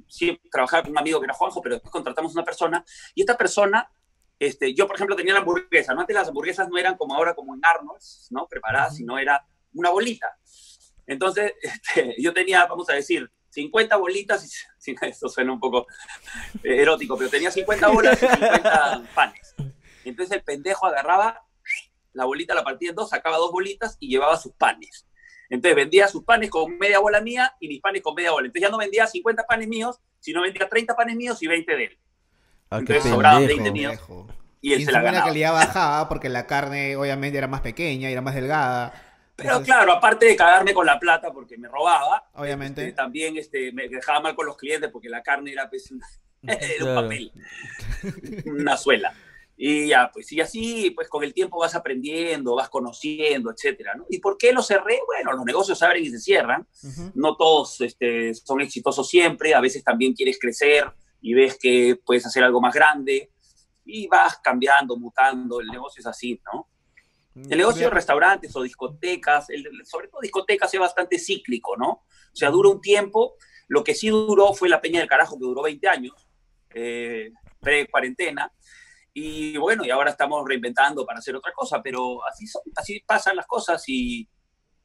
[0.08, 2.84] sí, trabajaba con un amigo que era Juanjo, pero después contratamos una persona
[3.15, 3.89] y esta persona
[4.39, 5.93] este, yo, por ejemplo, tenía la hamburguesa.
[5.93, 6.01] ¿no?
[6.01, 8.47] Antes las hamburguesas no eran como ahora, como en Arnold's, ¿no?
[8.47, 10.38] Preparadas, sino era una bolita.
[11.06, 15.88] Entonces, este, yo tenía, vamos a decir, 50 bolitas, y, sí, esto suena un poco
[16.63, 19.56] eh, erótico, pero tenía 50 bolas y 50 panes.
[20.03, 21.43] Entonces el pendejo agarraba
[22.13, 25.07] la bolita, la partía en dos, sacaba dos bolitas y llevaba sus panes.
[25.49, 28.47] Entonces vendía sus panes con media bola mía y mis panes con media bola.
[28.47, 31.83] Entonces ya no vendía 50 panes míos, sino vendía 30 panes míos y 20 de
[31.86, 31.97] él.
[32.69, 33.62] Ah, Entonces sobraban pendejo.
[33.63, 34.27] 20 míos Pendejo.
[34.62, 35.25] y él Y se la encima la ganaba.
[35.27, 38.93] calidad bajaba porque la carne obviamente era más pequeña, era más delgada.
[39.36, 42.81] Pero Entonces, claro, aparte de cagarme con la plata porque me robaba, Obviamente.
[42.81, 46.01] este, también este, me dejaba mal con los clientes porque la carne era, pues, un,
[46.43, 47.31] era un papel,
[48.45, 49.13] una suela.
[49.60, 54.06] Y ya, pues, y así, pues con el tiempo vas aprendiendo, vas conociendo, etcétera, ¿no?
[54.08, 55.00] ¿Y por qué lo cerré?
[55.08, 56.67] Bueno, los negocios abren y se cierran.
[56.84, 57.12] Ujú.
[57.15, 60.86] No todos este, son exitosos siempre, a veces también quieres crecer
[61.22, 63.32] y ves que puedes hacer algo más grande
[63.84, 66.70] y vas cambiando, mutando, el negocio es así, ¿no?
[67.50, 71.89] El negocio de restaurantes o discotecas, el- sobre todo discotecas, es bastante cíclico, ¿no?
[71.89, 73.36] O sea, dura un tiempo.
[73.67, 76.13] Lo que sí duró fue la Peña del Carajo, que duró 20 años,
[76.74, 78.52] eh, pre-cuarentena.
[79.19, 83.36] Y bueno, y ahora estamos reinventando para hacer otra cosa, pero así, son, así pasan
[83.36, 84.30] las cosas y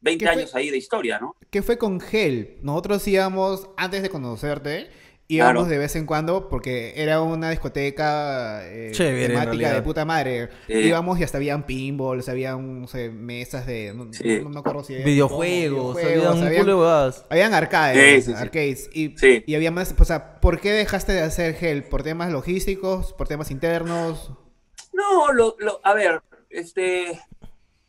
[0.01, 0.41] 20 ¿Qué fue?
[0.41, 1.37] años ahí de historia, ¿no?
[1.51, 2.59] ¿Qué fue con Gel?
[2.63, 4.91] Nosotros íbamos, antes de conocerte,
[5.37, 5.69] íbamos Claro.
[5.71, 10.49] de vez en cuando porque era una discoteca eh, Chévere, temática de puta madre.
[10.67, 10.75] Sí.
[10.75, 13.93] Íbamos y hasta habían pinballs, habían no sé, mesas de...
[13.95, 14.41] No, Sí.
[14.43, 14.95] no me acuerdo si...
[14.97, 17.25] Videojuegos, había videojuegos, un habían- huevadas.
[17.31, 18.43] Habían arcades, Sí, sí, sí.
[18.43, 18.91] arcades.
[18.93, 19.45] Y, Sí.
[19.47, 21.85] y había más, o sea, ¿por qué dejaste de hacer gel?
[21.85, 23.13] ¿Por temas logísticos?
[23.13, 24.33] ¿Por temas internos?
[24.93, 27.19] No, lo, lo- a ver, este,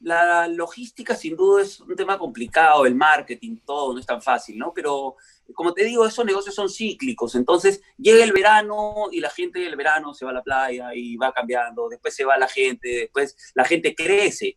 [0.03, 4.57] la logística sin duda es un tema complicado, el marketing, todo no es tan fácil,
[4.57, 4.73] ¿no?
[4.73, 5.15] Pero
[5.53, 9.77] como te digo, esos negocios son cíclicos, entonces llega el verano y la gente del
[9.77, 13.35] verano se va a la playa y va cambiando, después se va la gente, después
[13.55, 14.53] la gente crece.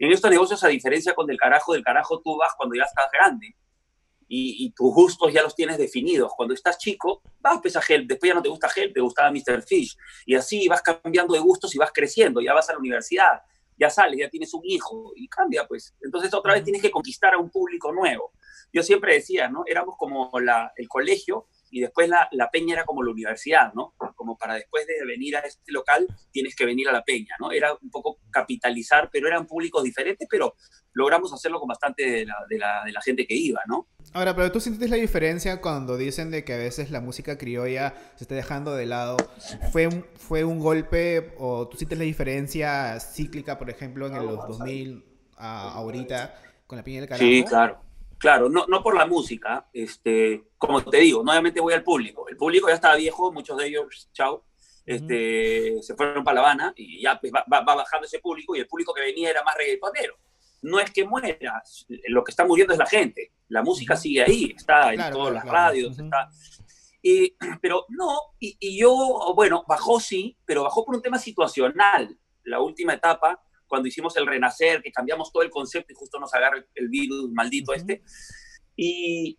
[0.00, 3.06] En estos negocios, a diferencia con del carajo, del carajo tú vas cuando ya estás
[3.12, 3.54] grande
[4.26, 6.32] y, y tus gustos ya los tienes definidos.
[6.36, 9.30] Cuando estás chico, vas pues a gel, después ya no te gusta gel, te gustaba
[9.30, 9.62] Mr.
[9.62, 13.42] Fish y así vas cambiando de gustos y vas creciendo, ya vas a la universidad,
[13.78, 15.94] ya sales, ya tienes un hijo y cambia pues.
[16.00, 18.32] Entonces otra vez tienes que conquistar a un público nuevo.
[18.72, 19.62] Yo siempre decía, ¿no?
[19.66, 23.94] Éramos como la, el colegio y después la, la peña era como la universidad, ¿no?
[24.14, 27.52] Como para después de venir a este local tienes que venir a la peña, ¿no?
[27.52, 30.54] Era un poco capitalizar, pero eran públicos diferentes, pero
[30.92, 33.86] logramos hacerlo con bastante de la, de la, de la gente que iba, ¿no?
[34.12, 37.94] Ahora, pero tú sientes la diferencia cuando dicen de que a veces la música criolla
[38.16, 39.16] se está dejando de lado.
[39.70, 44.48] ¿Fue un, fue un golpe o tú sientes la diferencia cíclica, por ejemplo, en los
[44.48, 45.04] 2000
[45.36, 46.34] a ahorita
[46.66, 47.24] con la piña del carajo?
[47.24, 47.87] Sí, claro.
[48.18, 52.28] Claro, no, no por la música, este, como te digo, nuevamente voy al público.
[52.28, 54.44] El público ya estaba viejo, muchos de ellos, chao,
[54.84, 58.66] este, se fueron para La Habana y ya pues, va, bajando ese público y el
[58.66, 60.16] público que venía era más reggaetonero.
[60.62, 61.62] No es que muera,
[62.08, 63.32] lo que está muriendo es la gente.
[63.48, 65.56] La música sigue ahí, está en Claro, todas las claro.
[65.58, 66.30] radios, está...
[67.02, 72.18] Y, pero no, y, y yo, bueno, bajó sí, pero bajó por un tema situacional.
[72.44, 76.34] La última etapa, cuando hicimos el renacer, que cambiamos todo el concepto y justo nos
[76.34, 77.80] agarra el, virus maldito Ujú.
[77.80, 78.02] este.
[78.76, 79.38] Y,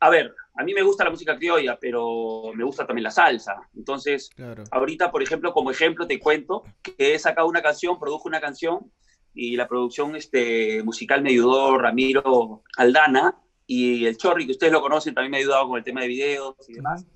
[0.00, 3.56] a ver, a mí me gusta la música criolla, pero me gusta también la salsa.
[3.74, 4.64] Entonces, Claro.
[4.70, 8.92] ahorita, por ejemplo, como ejemplo, te cuento que he sacado una canción, produjo una canción
[9.32, 14.82] y la producción este, musical me ayudó Ramiro Aldana y el Chorri, que ustedes lo
[14.82, 17.06] conocen, también me ha ayudado con el tema de videos y demás.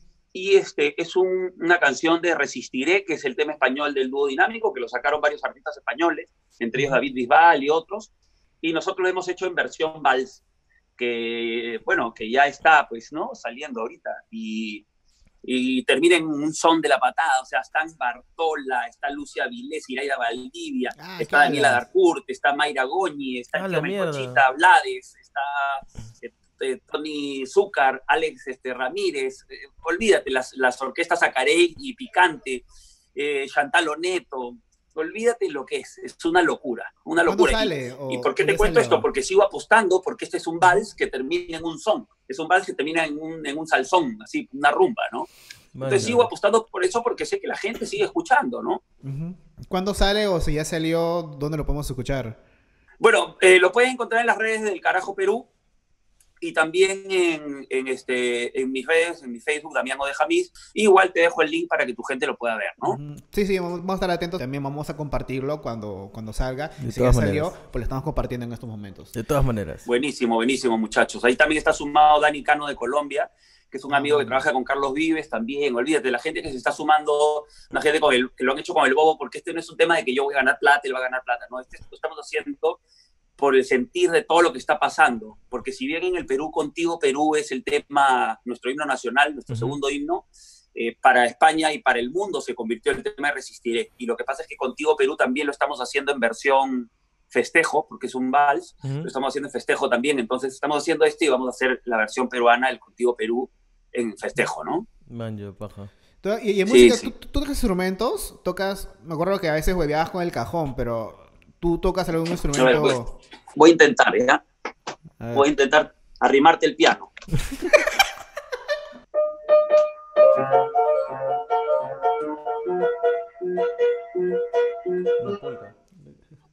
[0.40, 4.28] Y este, es un- una canción de Resistiré, que es el tema español del dúo
[4.28, 8.12] dinámico, que lo sacaron varios artistas españoles, entre ellos David Bisbal y otros.
[8.60, 10.44] Y nosotros lo hemos hecho en versión vals,
[10.96, 13.30] que, bueno, que ya está, pues, ¿no?
[13.34, 14.10] Saliendo ahorita.
[14.30, 14.86] Y,
[15.42, 17.40] y termina en un son de la patada.
[17.42, 21.84] O sea, están Bartola, está Lucia Vilés, Iraida Valdivia, Ah, ¿qué está Daniela hablas?
[21.86, 23.68] Darcourt, está Mayra Goñi, está Ah.
[23.68, 25.40] Melcochita Blades, está
[26.22, 32.64] eh, eh, Tony Zúcar, Alex este, Ramírez, eh, olvídate, las, las orquestas Acarey y Picante,
[33.14, 34.56] eh, Chantal Oneto,
[34.94, 37.52] olvídate lo que es, es una locura, una ¿Cuándo locura.
[37.52, 37.92] Y- sale?
[37.92, 39.00] ¿O ¿Y por qué te cuento esto?
[39.00, 42.48] Porque sigo apostando, porque este es un vals que termina en un son, es un
[42.48, 45.26] vals que termina en un, en un salsón, así, una rumba, ¿no?
[45.74, 48.82] Entonces sigo apostando por eso porque sé que la gente sigue escuchando, ¿no?
[49.68, 52.42] ¿Cuándo sale o si ya salió, dónde lo podemos escuchar?
[52.98, 55.46] Bueno, eh, lo pueden encontrar en las redes del Carajo Perú
[56.40, 60.52] y también en, en, este, en mis redes, en mi Facebook, Damián de Jamis.
[60.74, 63.16] Igual te dejo el link para que tu gente lo pueda ver, ¿no?
[63.30, 64.38] Sí, sí, vamos, a estar atentos.
[64.38, 66.68] También vamos a compartirlo cuando, cuando salga.
[66.68, 67.68] De si ya todas salió, maneras.
[67.72, 69.12] pues lo estamos compartiendo en estos momentos.
[69.12, 69.84] De todas maneras.
[69.86, 71.24] Buenísimo, buenísimo, muchachos.
[71.24, 73.30] Ahí también está sumado Dani Cano de Colombia,
[73.70, 75.74] que es un amigo que trabaja con Carlos Vives también.
[75.74, 78.72] Olvídate, la gente que se está sumando, una gente con el, que lo han hecho
[78.72, 80.58] con el bobo, porque este no es un tema de que yo voy a ganar
[80.58, 81.60] plata, él va a ganar plata, ¿no?
[81.60, 82.80] Este lo estamos haciendo
[83.38, 85.38] por el sentir de todo lo que está pasando.
[85.48, 89.54] Porque si bien en el Perú, Contigo Perú es el tema, nuestro himno nacional, nuestro
[89.54, 89.60] Ujú.
[89.60, 90.26] segundo himno,
[90.74, 93.92] eh, para España y para el mundo se convirtió en el tema de Resistiré.
[93.96, 96.90] Y lo que pasa es que Contigo Perú también lo estamos haciendo en versión
[97.28, 98.94] festejo, porque es un vals, Ujú.
[99.02, 100.18] lo estamos haciendo en festejo también.
[100.18, 103.48] Entonces estamos haciendo esto y vamos a hacer la versión peruana, el Contigo Perú,
[103.92, 104.88] en festejo, ¿no?
[105.06, 105.88] Man, yo, paja.
[106.42, 107.10] Y, y en Sí, música, sí.
[107.12, 108.40] ¿tú, tú tocas instrumentos?
[108.42, 111.27] Tocas, me acuerdo que a veces hueveabas con el cajón, pero
[111.60, 112.80] ¿tú tocas algún instrumento?
[112.80, 113.00] pues.
[113.54, 114.44] Voy a intentar, ¿ya?
[115.18, 115.32] A.
[115.32, 117.12] Voy a intentar arrimarte el piano.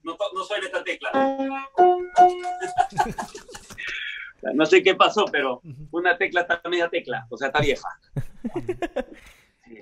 [0.04, 1.12] No, no suena esta tecla.
[4.54, 7.89] No sé qué pasó, pero una tecla está media tecla, o sea, está vieja.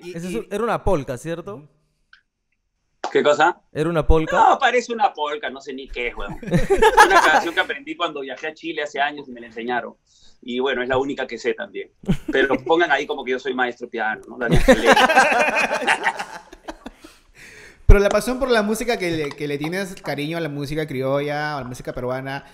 [0.02, 1.68] Es era una polka, ¿cierto?
[3.14, 3.60] ¿Qué cosa?
[3.72, 4.36] Era una polka.
[4.36, 6.36] No, parece una polka, no sé ni qué es, weón.
[7.06, 9.94] Una canción que aprendí cuando viajé a Chile hace años y me la enseñaron.
[10.42, 11.92] Y bueno, es la única que sé también.
[12.32, 14.36] Pero pongan ahí como que yo soy maestro piano, ¿no?
[14.36, 14.60] Daniel.
[17.86, 20.84] Pero la pasión por la música que le, que le tienes cariño a la música
[20.84, 22.44] criolla, a la música peruana,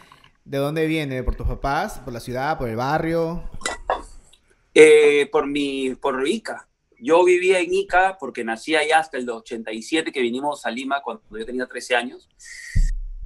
[0.44, 1.22] ¿de dónde viene?
[1.22, 2.00] ¿Por tus papás?
[2.00, 2.58] ¿Por la ciudad?
[2.58, 3.48] ¿Por el barrio?
[4.74, 6.68] Eh, por mi, por Ica.
[7.02, 11.22] Yo vivía en Ica porque nací allá hasta el 87 que vinimos a Lima cuando
[11.30, 12.28] yo tenía 13 años.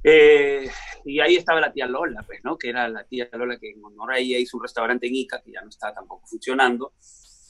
[0.03, 0.69] Eh,
[1.03, 2.57] y ahí estaba la tía Lola, pues, ¿no?
[2.57, 5.41] Que era la tía Lola que en honor a ella hizo un restaurante en Ica
[5.41, 6.93] que ya no está tampoco funcionando.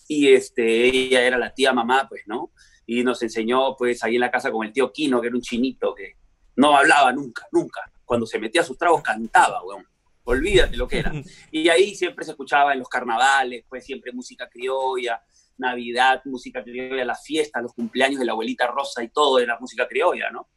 [0.07, 2.51] Y este, ella era la tía mamá, pues, ¿no?
[2.85, 5.41] Y nos enseñó, pues, ahí en la casa con el tío Quino, que era un
[5.41, 6.13] chinito que
[6.55, 7.81] no hablaba nunca, nunca.
[8.03, 9.85] Cuando se metía a sus tragos cantaba, weón.
[10.23, 11.11] Olvídate lo que era.
[11.51, 15.21] Y ahí siempre se escuchaba en los carnavales, pues siempre música criolla,
[15.57, 19.87] Navidad, música criolla, las fiestas, los cumpleaños de la abuelita Rosa y todo era música
[19.87, 20.49] criolla, ¿no?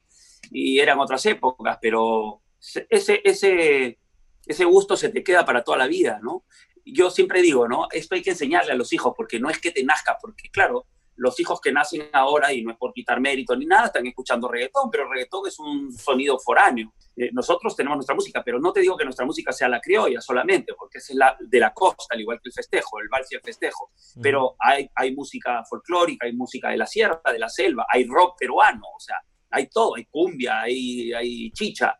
[0.50, 3.98] Y eran otras épocas, pero se- ese, ese,
[4.46, 6.44] ese gusto se te queda para toda la vida, ¿no?
[6.84, 7.86] Yo siempre digo, ¿no?
[7.92, 10.86] Esto hay que enseñarle a los hijos, porque no es que te nazca, porque claro,
[11.18, 14.48] los hijos que nacen ahora, y no es por quitar mérito ni nada, están escuchando
[14.48, 16.92] reggaetón, pero reggaetón es un sonido foráneo.
[17.16, 20.20] Eh, nosotros tenemos nuestra música, pero no te digo que nuestra música sea la criolla
[20.20, 23.34] solamente, porque es la de la costa, al igual que el festejo, el vals y
[23.34, 23.90] el festejo.
[24.22, 28.36] Pero hay, hay música folclórica, hay música de la sierra, de la selva, hay rock
[28.38, 29.16] peruano, o sea,
[29.50, 31.98] hay todo, hay cumbia, hay, hay chicha.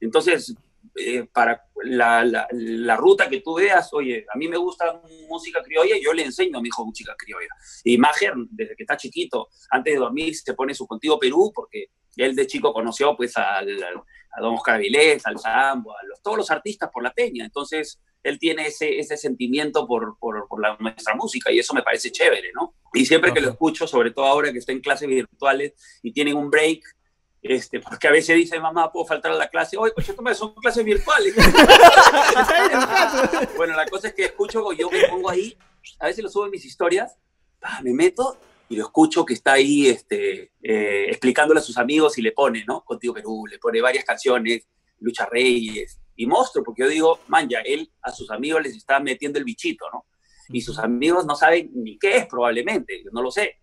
[0.00, 0.54] Entonces,
[0.96, 5.62] eh, para la, la, la ruta que tú veas, oye, a mí me gusta música
[5.62, 7.48] criolla, yo le enseño a mi hijo música criolla.
[7.84, 11.86] Y Mager, desde que está chiquito, antes de dormir, se pone su Contigo Perú, porque
[12.16, 14.02] él de chico conoció pues al, al-
[14.34, 17.44] a Don Oscar Avilés, al Sambo, a los, todos los artistas por la peña.
[17.44, 21.82] Entonces, él tiene ese, ese sentimiento por, por, por la, nuestra música y eso me
[21.82, 22.74] parece chévere, ¿no?
[22.94, 26.36] Y siempre que lo escucho, sobre todo ahora que está en clases virtuales y tienen
[26.36, 26.82] un break,
[27.42, 29.76] este, porque a veces dice, mamá, ¿puedo faltar a la clase?
[29.76, 31.34] Oye, pues esto son clases virtuales.
[33.56, 35.56] bueno, la cosa es que escucho, yo me pongo ahí,
[35.98, 37.16] a veces lo subo en mis historias,
[37.82, 42.22] me meto y lo escucho que está ahí este, eh, explicándole a sus amigos y
[42.22, 42.84] le pone, ¿no?
[42.84, 44.66] Contigo Perú, le pone varias canciones,
[45.00, 49.00] Lucha Reyes, y monstruo, porque yo digo, man, ya él a sus amigos les está
[49.00, 50.06] metiendo el bichito, ¿no?
[50.48, 53.61] Y sus amigos no saben ni qué es probablemente, yo no lo sé.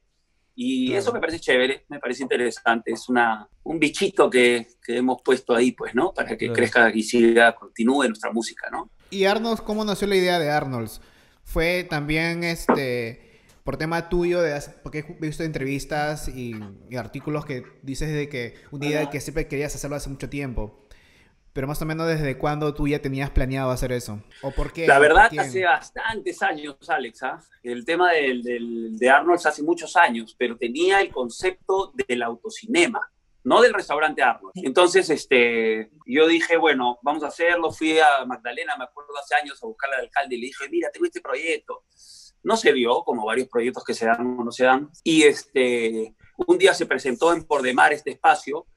[0.61, 0.99] Y Claro.
[0.99, 5.55] eso me parece chévere, me parece interesante, es una, un bichito que, que hemos puesto
[5.55, 6.13] ahí, pues, ¿no?
[6.13, 6.53] Para que Claro.
[6.53, 8.89] crezca y siga, continúe nuestra música, ¿no?
[9.09, 10.99] ¿Y Arnolds, cómo nació la idea de Arnolds?
[11.45, 14.41] ¿Fue también este por tema tuyo?
[14.41, 19.21] De, porque he visto entrevistas y, y artículos que dices de que una idea que
[19.21, 20.78] siempre querías hacerlo hace mucho tiempo.
[21.53, 24.21] Pero más o menos desde cuándo tú ya tenías planeado hacer eso.
[24.41, 24.85] ¿O por qué?
[24.87, 27.41] La ¿O por verdad, hace bastantes años, Alex, ¿ah?
[27.63, 33.01] el tema del, del- de Arnold hace muchos años, pero tenía el concepto del autocinema,
[33.43, 34.53] no del restaurante Arnold.
[34.55, 37.71] Entonces, este, yo dije, bueno, vamos a hacerlo.
[37.71, 40.89] Fui a Magdalena, me acuerdo hace años, a buscar al alcalde y le dije, mira,
[40.91, 41.83] tengo este proyecto.
[42.43, 44.89] No se dio, como varios proyectos que se dan o no se dan.
[45.03, 46.15] Y este,
[46.47, 48.67] un día se presentó en Por Demar este espacio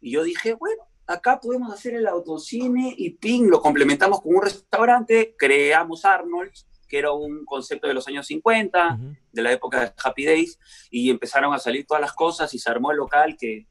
[0.00, 4.42] y yo dije, bueno, acá podemos hacer el autocine y ping, lo complementamos con un
[4.42, 6.52] restaurante, creamos Arnold,
[6.86, 9.16] que era un concepto de los años 50, Ujú.
[9.32, 10.58] de la época de Happy Days,
[10.90, 13.66] y empezaron a salir todas las cosas y se armó el local que,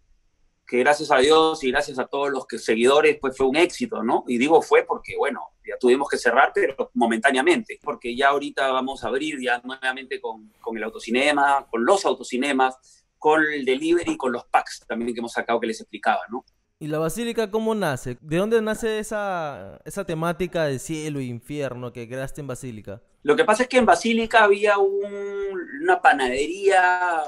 [0.66, 4.04] que gracias a Dios y gracias a todos los que, seguidores, pues fue un éxito,
[4.04, 4.24] ¿no?
[4.28, 9.04] Y digo fue porque, bueno, ya tuvimos que cerrar, pero momentáneamente, porque ya ahorita vamos
[9.04, 14.32] a abrir ya nuevamente con, con el autocinema, con los autocinemas, con el delivery, con
[14.32, 16.44] los packs también que hemos sacado que les explicaba, ¿no?
[16.80, 18.18] ¿Y la basílica cómo nace?
[18.22, 23.02] ¿De dónde nace esa, esa temática de cielo e infierno que creaste en Basílica?
[23.24, 27.24] Lo que pasa es que en Basílica había un- una panadería,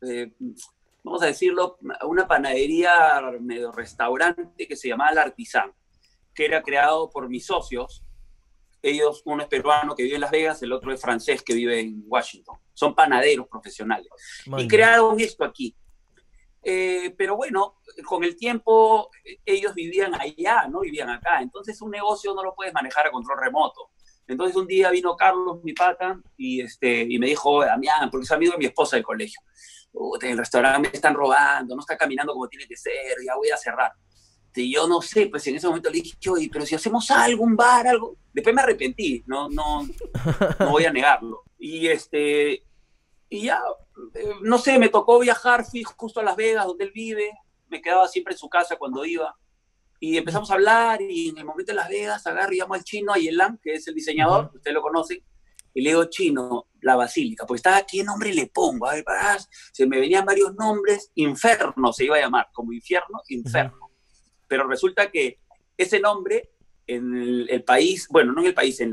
[0.00, 0.32] eh,
[1.02, 1.78] vamos a decirlo,
[2.08, 5.70] una panadería medio restaurante que se llamaba El Artisán,
[6.34, 8.02] que era creado por mis socios.
[8.80, 11.78] Ellos, uno es peruano que vive en Las Vegas, el otro es francés que vive
[11.78, 12.56] en Washington.
[12.72, 14.08] Son panaderos profesionales.
[14.46, 14.68] Y Maña.
[14.68, 15.76] crearon esto aquí.
[16.64, 21.40] Eh, pero bueno, con el tiempo eh, ellos vivían allá, no vivían acá.
[21.40, 23.90] Entonces un negocio no lo puedes manejar a control remoto.
[24.26, 28.32] Entonces un día vino Carlos, mi pata, y, este, y me dijo, Damián, porque es
[28.32, 29.40] amigo de mi esposa del colegio,
[30.22, 33.56] el restaurante me están robando, no está caminando como tiene que ser, ya voy a
[33.56, 33.92] cerrar.
[34.56, 37.42] Y yo no sé, pues en ese momento le dije, oye, pero si hacemos algo,
[37.42, 38.16] un bar, algo.
[38.32, 39.82] Después me arrepentí, no, no,
[40.60, 41.42] no voy a negarlo.
[41.58, 42.64] Y este,
[43.28, 43.60] y ya,
[44.42, 47.30] no sé, me tocó viajar, fui justo a Las Vegas, donde él vive,
[47.68, 49.34] me quedaba siempre en su casa cuando iba.
[50.00, 52.84] Y empezamos a hablar y en el momento de Las Vegas agarro y llamo al
[52.84, 55.22] chino, a Yelan, que es el diseñador, usted lo conoce,
[55.74, 58.86] y le digo, chino, la basílica, pues estaba, ¿qué nombre le pongo?
[58.86, 59.38] A ver, para,
[59.72, 63.90] se me venían varios nombres, Inferno se iba a llamar, como infierno, Inferno.
[64.46, 65.40] Pero resulta que
[65.76, 66.52] ese nombre
[66.86, 68.92] en el, país, bueno, no en el país, en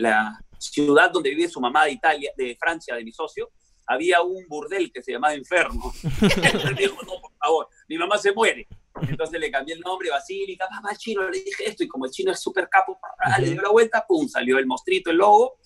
[0.00, 3.50] la, ciudad donde vive su mamá de Italia, de Francia, de mi socio,
[3.88, 5.92] había un burdel que se llamaba Inferno.
[6.22, 8.68] Él dijo, no, por favor, mi mamá se muere.
[9.00, 12.32] Entonces le cambié el nombre, Basílica, mamá chino, le dije esto, y como el chino
[12.32, 12.98] es súper capo,
[13.40, 15.58] le dio la vuelta, pum, salió el mostrito, el logo,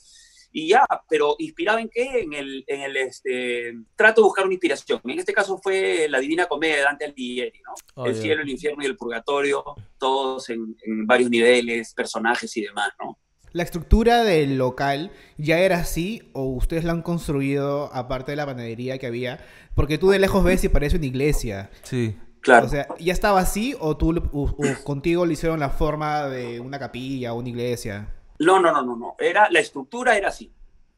[0.53, 2.21] y ya, pero ¿inspirado en qué?
[2.21, 5.01] En el, en el este, trato de buscar una inspiración.
[5.05, 7.73] En este caso fue la Divina Comedia de Dante Alighieri, ¿no?
[7.95, 9.65] Oh, el cielo, el infierno y el purgatorio,
[9.99, 13.19] todos en, en, varios niveles, personajes y demás, ¿no?
[13.53, 18.47] ¿La estructura del local ya era así o ustedes la han construido aparte de la
[18.47, 19.45] panadería que había?
[19.75, 21.71] Porque tú de lejos ves y parece una iglesia.
[21.83, 22.17] Sí.
[22.41, 22.67] Claro.
[22.67, 26.79] O sea, ¿ya estaba así o tú o contigo le hicieron la forma de una
[26.79, 28.09] capilla o una iglesia?
[28.39, 29.17] No, no, no, no, no.
[29.19, 30.51] Era, la estructura era así.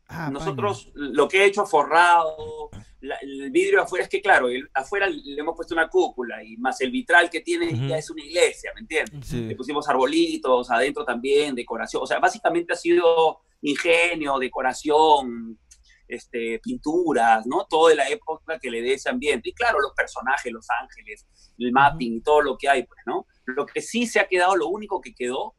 [0.08, 5.40] Ah, Nosotros lo que he hecho forrado, el vidrio afuera es que, claro, afuera le
[5.40, 8.82] hemos puesto una cúpula y más el vitral que tiene ya es una iglesia, ¿me
[8.82, 9.32] entiendes?
[9.32, 12.02] Le pusimos arbolitos, adentro también, decoración.
[12.02, 15.58] O sea, básicamente ha sido ingenio, decoración,
[16.06, 17.66] este, pinturas, ¿no?
[17.68, 19.48] Todo de la época que le dé ese ambiente.
[19.48, 21.26] Y claro, los personajes, los ángeles,
[21.58, 23.26] el mapping y todo lo que hay, pues, ¿no?
[23.46, 25.54] Lo que sí se ha quedado, lo único que quedó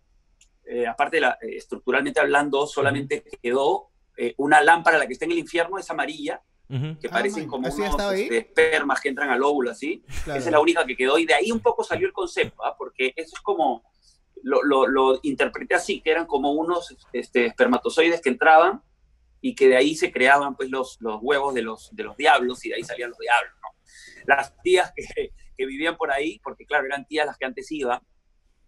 [0.67, 5.31] eh, aparte la, eh, estructuralmente hablando, solamente quedó eh, una lámpara, la que está en
[5.31, 9.69] el infierno, es amarilla, que ah, parecen como unos este, espermas que entran al óvulo,
[9.69, 10.03] así.
[10.07, 12.75] Esa es la única que quedó, y de ahí un poco salió el concepto, ¿ah?
[12.77, 13.83] porque eso es como,
[14.41, 18.81] lo, lo, lo, interpreté así, que eran como unos este, espermatozoides que entraban
[19.41, 22.65] y que de ahí se creaban pues los, los huevos de los, de los diablos
[22.65, 23.69] y de ahí salían los diablos, ¿no?
[24.25, 28.01] Las tías que, que vivían por ahí, porque claro, eran tías las que antes iban,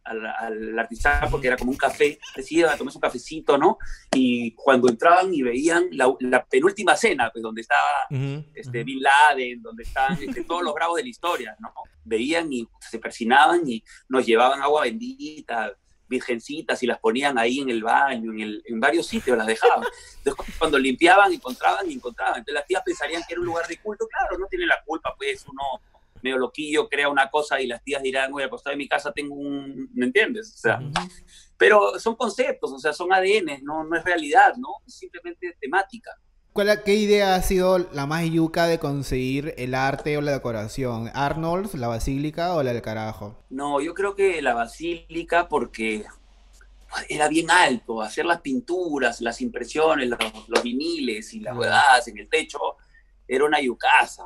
[0.07, 3.77] al, artesano porque era como un café, decía, tomé un cafecito, ¿no?
[4.13, 8.07] Y cuando entraban y veían la, penúltima cena, pues donde estaba
[8.53, 11.73] este, Bin Laden, donde estaban este, todos los bravos de la historia, ¿no?
[12.03, 15.73] Veían y se persinaban y nos llevaban agua bendita,
[16.07, 19.85] virgencitas y las ponían ahí en el baño, en, el, en varios sitios las dejaban.
[20.19, 22.37] Entonces cuando limpiaban, encontraban y encontraban.
[22.37, 24.07] Entonces las tías pensarían que era un lugar de culto.
[24.07, 25.81] Claro, no tiene la culpa, pues uno
[26.27, 29.11] medio loquillo crea una cosa y las tías dirán, oye, al costado de mi casa
[29.11, 30.53] tengo un, ¿me entiendes?
[30.53, 30.79] O sea,
[31.57, 34.69] pero son conceptos, o sea, son ADN, no, no es realidad, ¿no?
[34.85, 36.11] Es simplemente temática.
[36.53, 41.11] ¿Cuál, ¿Qué idea ha sido la más yuca de conseguir el arte o la decoración?
[41.13, 43.37] ¿Arnold's, la basílica o la del carajo?
[43.49, 46.05] No, yo creo que la basílica porque
[47.09, 52.29] era bien alto, hacer las pinturas, las impresiones, los, viniles y las ruedas en el
[52.29, 52.59] techo,
[53.27, 54.23] era una yucasa.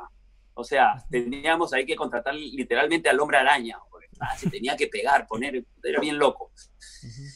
[0.54, 3.78] O sea, teníamos ahí que contratar literalmente al hombre araña,
[4.20, 6.52] ah, se tenía que pegar, poner, era bien loco.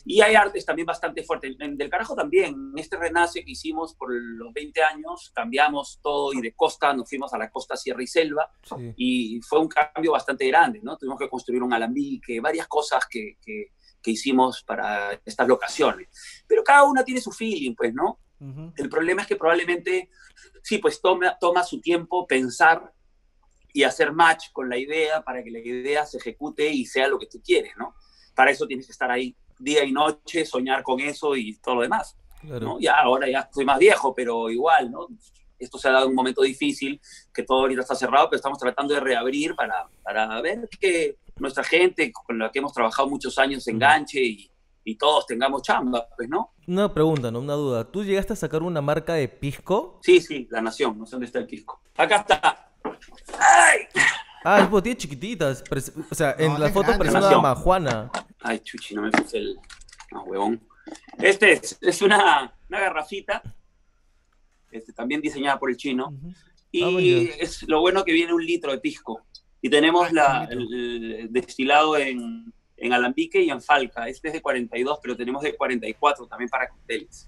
[0.06, 1.56] Y hay artes también bastante fuertes.
[1.60, 6.34] En Del Carajo también, en este renace que hicimos por los 20 años, cambiamos todo
[6.34, 8.50] y de costa nos fuimos a la costa Sierra y Selva
[8.96, 10.98] y fue un cambio bastante grande, ¿no?
[10.98, 13.72] Tuvimos que construir un alambique, varias cosas que, que,
[14.08, 16.44] hicimos para estas locaciones.
[16.46, 18.20] Pero cada una tiene su feeling, pues, ¿no?
[18.78, 20.12] El problema es que probablemente,
[20.62, 22.94] sí, pues toma, toma su tiempo pensar
[23.76, 27.20] y hacer match con la idea para que la idea se ejecute y sea lo
[27.20, 27.94] que tú quieres, ¿no?
[28.34, 31.82] Para eso tienes que estar ahí día y noche, soñar con eso y todo lo
[31.82, 32.16] demás.
[32.42, 32.80] ¿no?
[32.80, 35.08] Ya ahora ya estoy más viejo, pero igual, ¿no?
[35.60, 37.02] Esto se ha dado un momento difícil,
[37.34, 41.66] que todo ahorita está cerrado, pero estamos tratando de reabrir para, para ver que nuestra
[41.66, 44.50] gente con la que hemos trabajado muchos años enganche y,
[44.86, 46.54] y todos tengamos chamba, pues, ¿no?
[46.66, 47.92] Una pregunta, no una duda.
[47.92, 50.00] ¿Tú llegaste a sacar una marca de pisco?
[50.02, 51.82] Sí, sí, La Nación, no sé dónde está el pisco.
[51.98, 52.55] Acá está.
[53.46, 53.88] ¡Ay!
[54.44, 55.64] Ah, es botella chiquititas.
[56.12, 58.12] O sea, en la foto parece una majuana.
[58.42, 59.58] Ay, chuchi, no me puse el.
[60.12, 60.62] No, huevón.
[61.18, 63.42] Este es, es una, una, garrafita.
[64.70, 66.14] Este, también diseñada por el chino.
[66.72, 69.26] Y ah, es lo bueno que viene un litro de pisco.
[69.62, 74.08] Y tenemos la, el, destilado en, en, alambique y en falca.
[74.08, 77.28] Este es de 42, pero tenemos de 44 también para cócteles.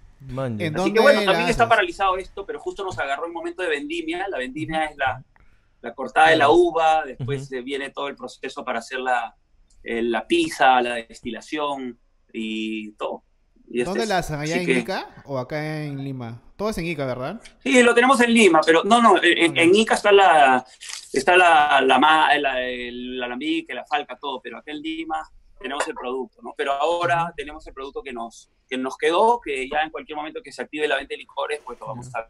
[0.75, 4.27] Así que bueno, también está paralizado esto, pero justo nos agarró el momento de vendimia.
[4.29, 5.23] La vendimia es la,
[5.87, 9.35] la cortada de la uva, después viene todo el proceso para hacer la,
[9.83, 11.99] eh, la pizza, la destilación
[12.33, 13.23] y todo.
[13.69, 14.39] Y ¿Dónde es- la hacen?
[14.39, 16.41] ¿Allá en que- Ica o acá en Lima?
[16.55, 17.41] Todo es en Ica, ¿verdad?
[17.63, 20.65] Sí, lo tenemos en Lima, pero no, no, en, en Ica está la,
[21.13, 25.21] está la, la, ma- la- el alambique, la falca, todo, pero acá en Lima
[25.59, 26.53] tenemos el producto, ¿no?
[26.57, 30.41] Pero ahora tenemos el producto que nos, que nos quedó, que ya en cualquier momento
[30.43, 32.23] que se active la venta de licores, pues lo vamos a, a-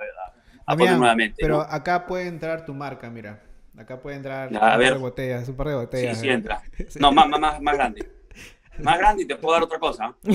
[0.69, 1.61] a poner nuevamente, Pero ¿no?
[1.61, 3.43] acá puede entrar tu marca, mira.
[3.77, 4.93] Acá puede entrar Ya, un a par ver.
[4.93, 6.19] de botellas, un par de Sí, botellas.
[6.19, 6.33] sí ¿eh?
[6.33, 6.61] entra.
[6.89, 6.99] Sí.
[6.99, 8.11] No, más, más- más, más grande.
[8.79, 10.13] Más grande y te puedo dar otra cosa.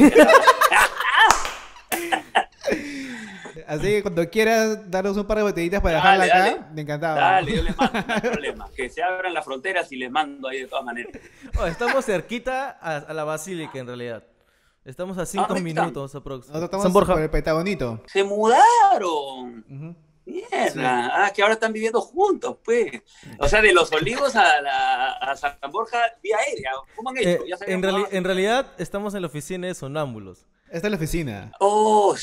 [3.67, 6.75] Así que cuando quieras darnos un par de botellitas para Dale, dejarla acá, dale.
[6.75, 7.21] me encantaba.
[7.21, 8.71] Dale, yo les mando, no hay problema.
[8.75, 11.13] Que se abran las fronteras y les mando ahí de todas maneras.
[11.61, 14.25] Oh, estamos cerquita a, a la Basílica, en realidad.
[14.85, 16.49] Estamos a cinco minutos aproximadamente.
[16.53, 17.13] Nosotros estamos San Borja.
[17.13, 18.03] por el Petagonito.
[18.07, 19.65] Se mudaron.
[19.71, 19.97] Ujú.
[20.25, 21.25] Mierda.
[21.27, 23.03] Ah, que ahora están viviendo juntos, pues.
[23.39, 26.71] O sea, de los olivos a, la, a San Borja, vía aérea.
[26.97, 27.29] ¿Cómo han hecho?
[27.29, 30.47] Eh, Ya en, reali- en realidad, estamos en la oficina de Sonámbulos.
[30.71, 31.53] Esta es la oficina.
[31.61, 32.17] Oh,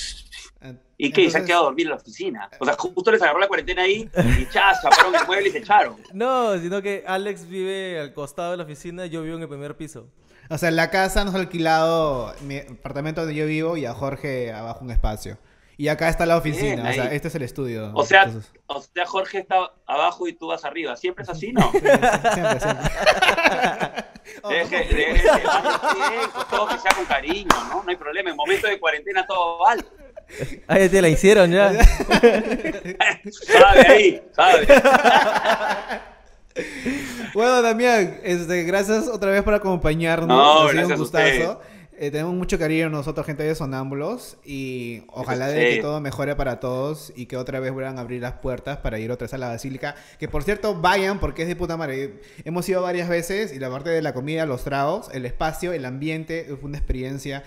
[0.97, 1.29] ¿y qué?
[1.29, 2.49] ¿Se han quedado a dormir en la oficina?
[2.59, 5.59] O sea, justo les agarró la cuarentena ahí y chas, chaparon el mueble y se
[5.59, 5.97] echaron.
[6.13, 9.49] No, sino que Alex vive al costado de la oficina y yo vivo en el
[9.49, 10.07] primer piso.
[10.49, 14.51] O sea, la casa nos ha alquilado mi apartamento donde yo vivo y a Jorge
[14.51, 15.37] abajo un espacio.
[15.79, 17.15] Y acá está la oficina, Bien, o sea, ahí.
[17.15, 17.91] este es el estudio.
[17.93, 20.97] O sea, Entonces, o sea, Jorge está abajo y tú vas arriba.
[20.97, 21.71] ¿Siempre es así, no?
[21.71, 22.89] sí, siempre, siempre.
[24.43, 25.29] Oh, Deje, deje, deje,
[26.49, 27.81] todo que sea con cariño, ¿no?
[27.81, 28.29] No hay problema.
[28.29, 29.85] En momento de cuarentena todo vale.
[30.67, 31.71] Ah, ya te la hicieron ya.
[33.31, 34.67] Sabe ahí, sabe.
[37.33, 40.27] Bueno, Damián, este, gracias otra vez por acompañarnos.
[40.27, 41.61] No, ha sido un a gustazo.
[42.01, 46.61] Eh, tenemos mucho cariño nosotros, gente de Sonámbulos, y ojalá de que todo mejore para
[46.61, 49.37] todos y que otra vez vuelvan a abrir las puertas para ir otra vez a
[49.37, 49.95] la Basílica.
[50.17, 52.21] Que por cierto, vayan porque es de puta madre.
[52.45, 55.83] Hemos ido varias veces y la parte de la comida, los tragos, el espacio, el
[55.83, 57.43] ambiente, fue una experiencia.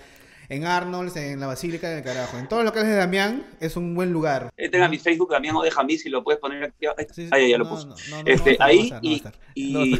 [0.49, 2.37] En Arnold's, en la Basílica, en el carajo.
[2.37, 4.51] En todos los locales de Damián es un buen lugar.
[4.57, 6.85] Este es mi Facebook, Damián Odeja a mí, si lo puedes poner aquí.
[6.85, 7.87] Ahí, Sí, sí, ahí, ya lo no, puse.
[7.87, 9.99] no, no, este, ahí estar, y,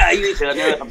[0.00, 0.86] ahí dice Damián Odeja.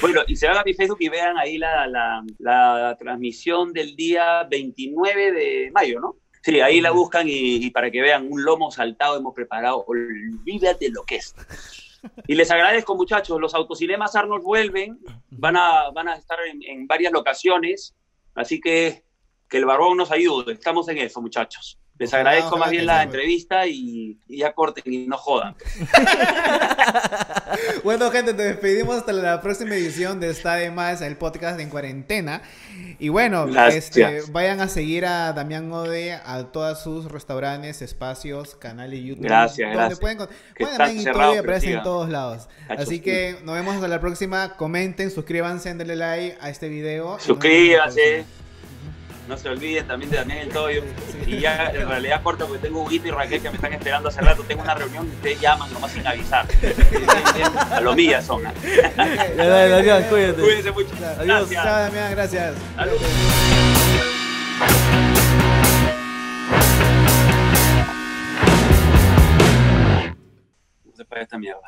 [0.00, 3.94] Bueno, y se van a mi Facebook y vean ahí la, la, la transmisión del
[3.96, 6.16] día 29 de mayo, ¿no?
[6.42, 9.84] Sí, ahí la buscan y, y para que vean un lomo saltado hemos preparado.
[9.86, 11.34] Olvídate lo que es.
[12.26, 13.40] Y les agradezco, muchachos.
[13.40, 14.98] Los autocinemas Arnold vuelven.
[15.30, 17.94] Van a, van a estar en, en varias locaciones.
[18.34, 19.04] Así que
[19.52, 20.54] que el barbón nos ayude.
[20.54, 21.78] Estamos en eso, muchachos.
[21.98, 25.54] Les agradezco ojalá más bien la entrevista y, y ya corten y no jodan.
[27.84, 31.68] Bueno, gente, nos despedimos hasta la próxima edición de Está de Más, el podcast en
[31.68, 32.42] cuarentena.
[32.98, 39.00] Y bueno, este, vayan a seguir a Damián Ode a todos sus restaurantes, espacios, canales
[39.00, 39.24] de YouTube.
[39.24, 40.00] Gracias, donde gracias.
[40.00, 40.18] Pueden,
[40.58, 42.48] Damián y cerrado, y aparece en todos lados.
[42.68, 42.86] Cachos.
[42.86, 44.56] Así que nos vemos hasta la próxima.
[44.56, 47.18] Comenten, suscríbanse, denle like a este video.
[47.18, 48.24] y Suscríbanse.
[49.28, 50.82] No se olviden también de Damián el Toyo.
[51.26, 54.20] Y ya en realidad corto porque tengo Huguito y Raquel que me están esperando hace
[54.20, 54.42] rato.
[54.42, 56.46] Tengo una reunión y ustedes llaman nomás sin avisar.
[57.70, 58.42] A lo mías son.
[59.36, 60.42] dale, Damián, cuídate.
[60.42, 60.90] Cuídense mucho.
[61.18, 61.50] Adiós.
[61.50, 61.62] Gracias.
[61.62, 62.54] Chao, Damián, gracias.
[70.84, 71.62] No se paga esta mierda.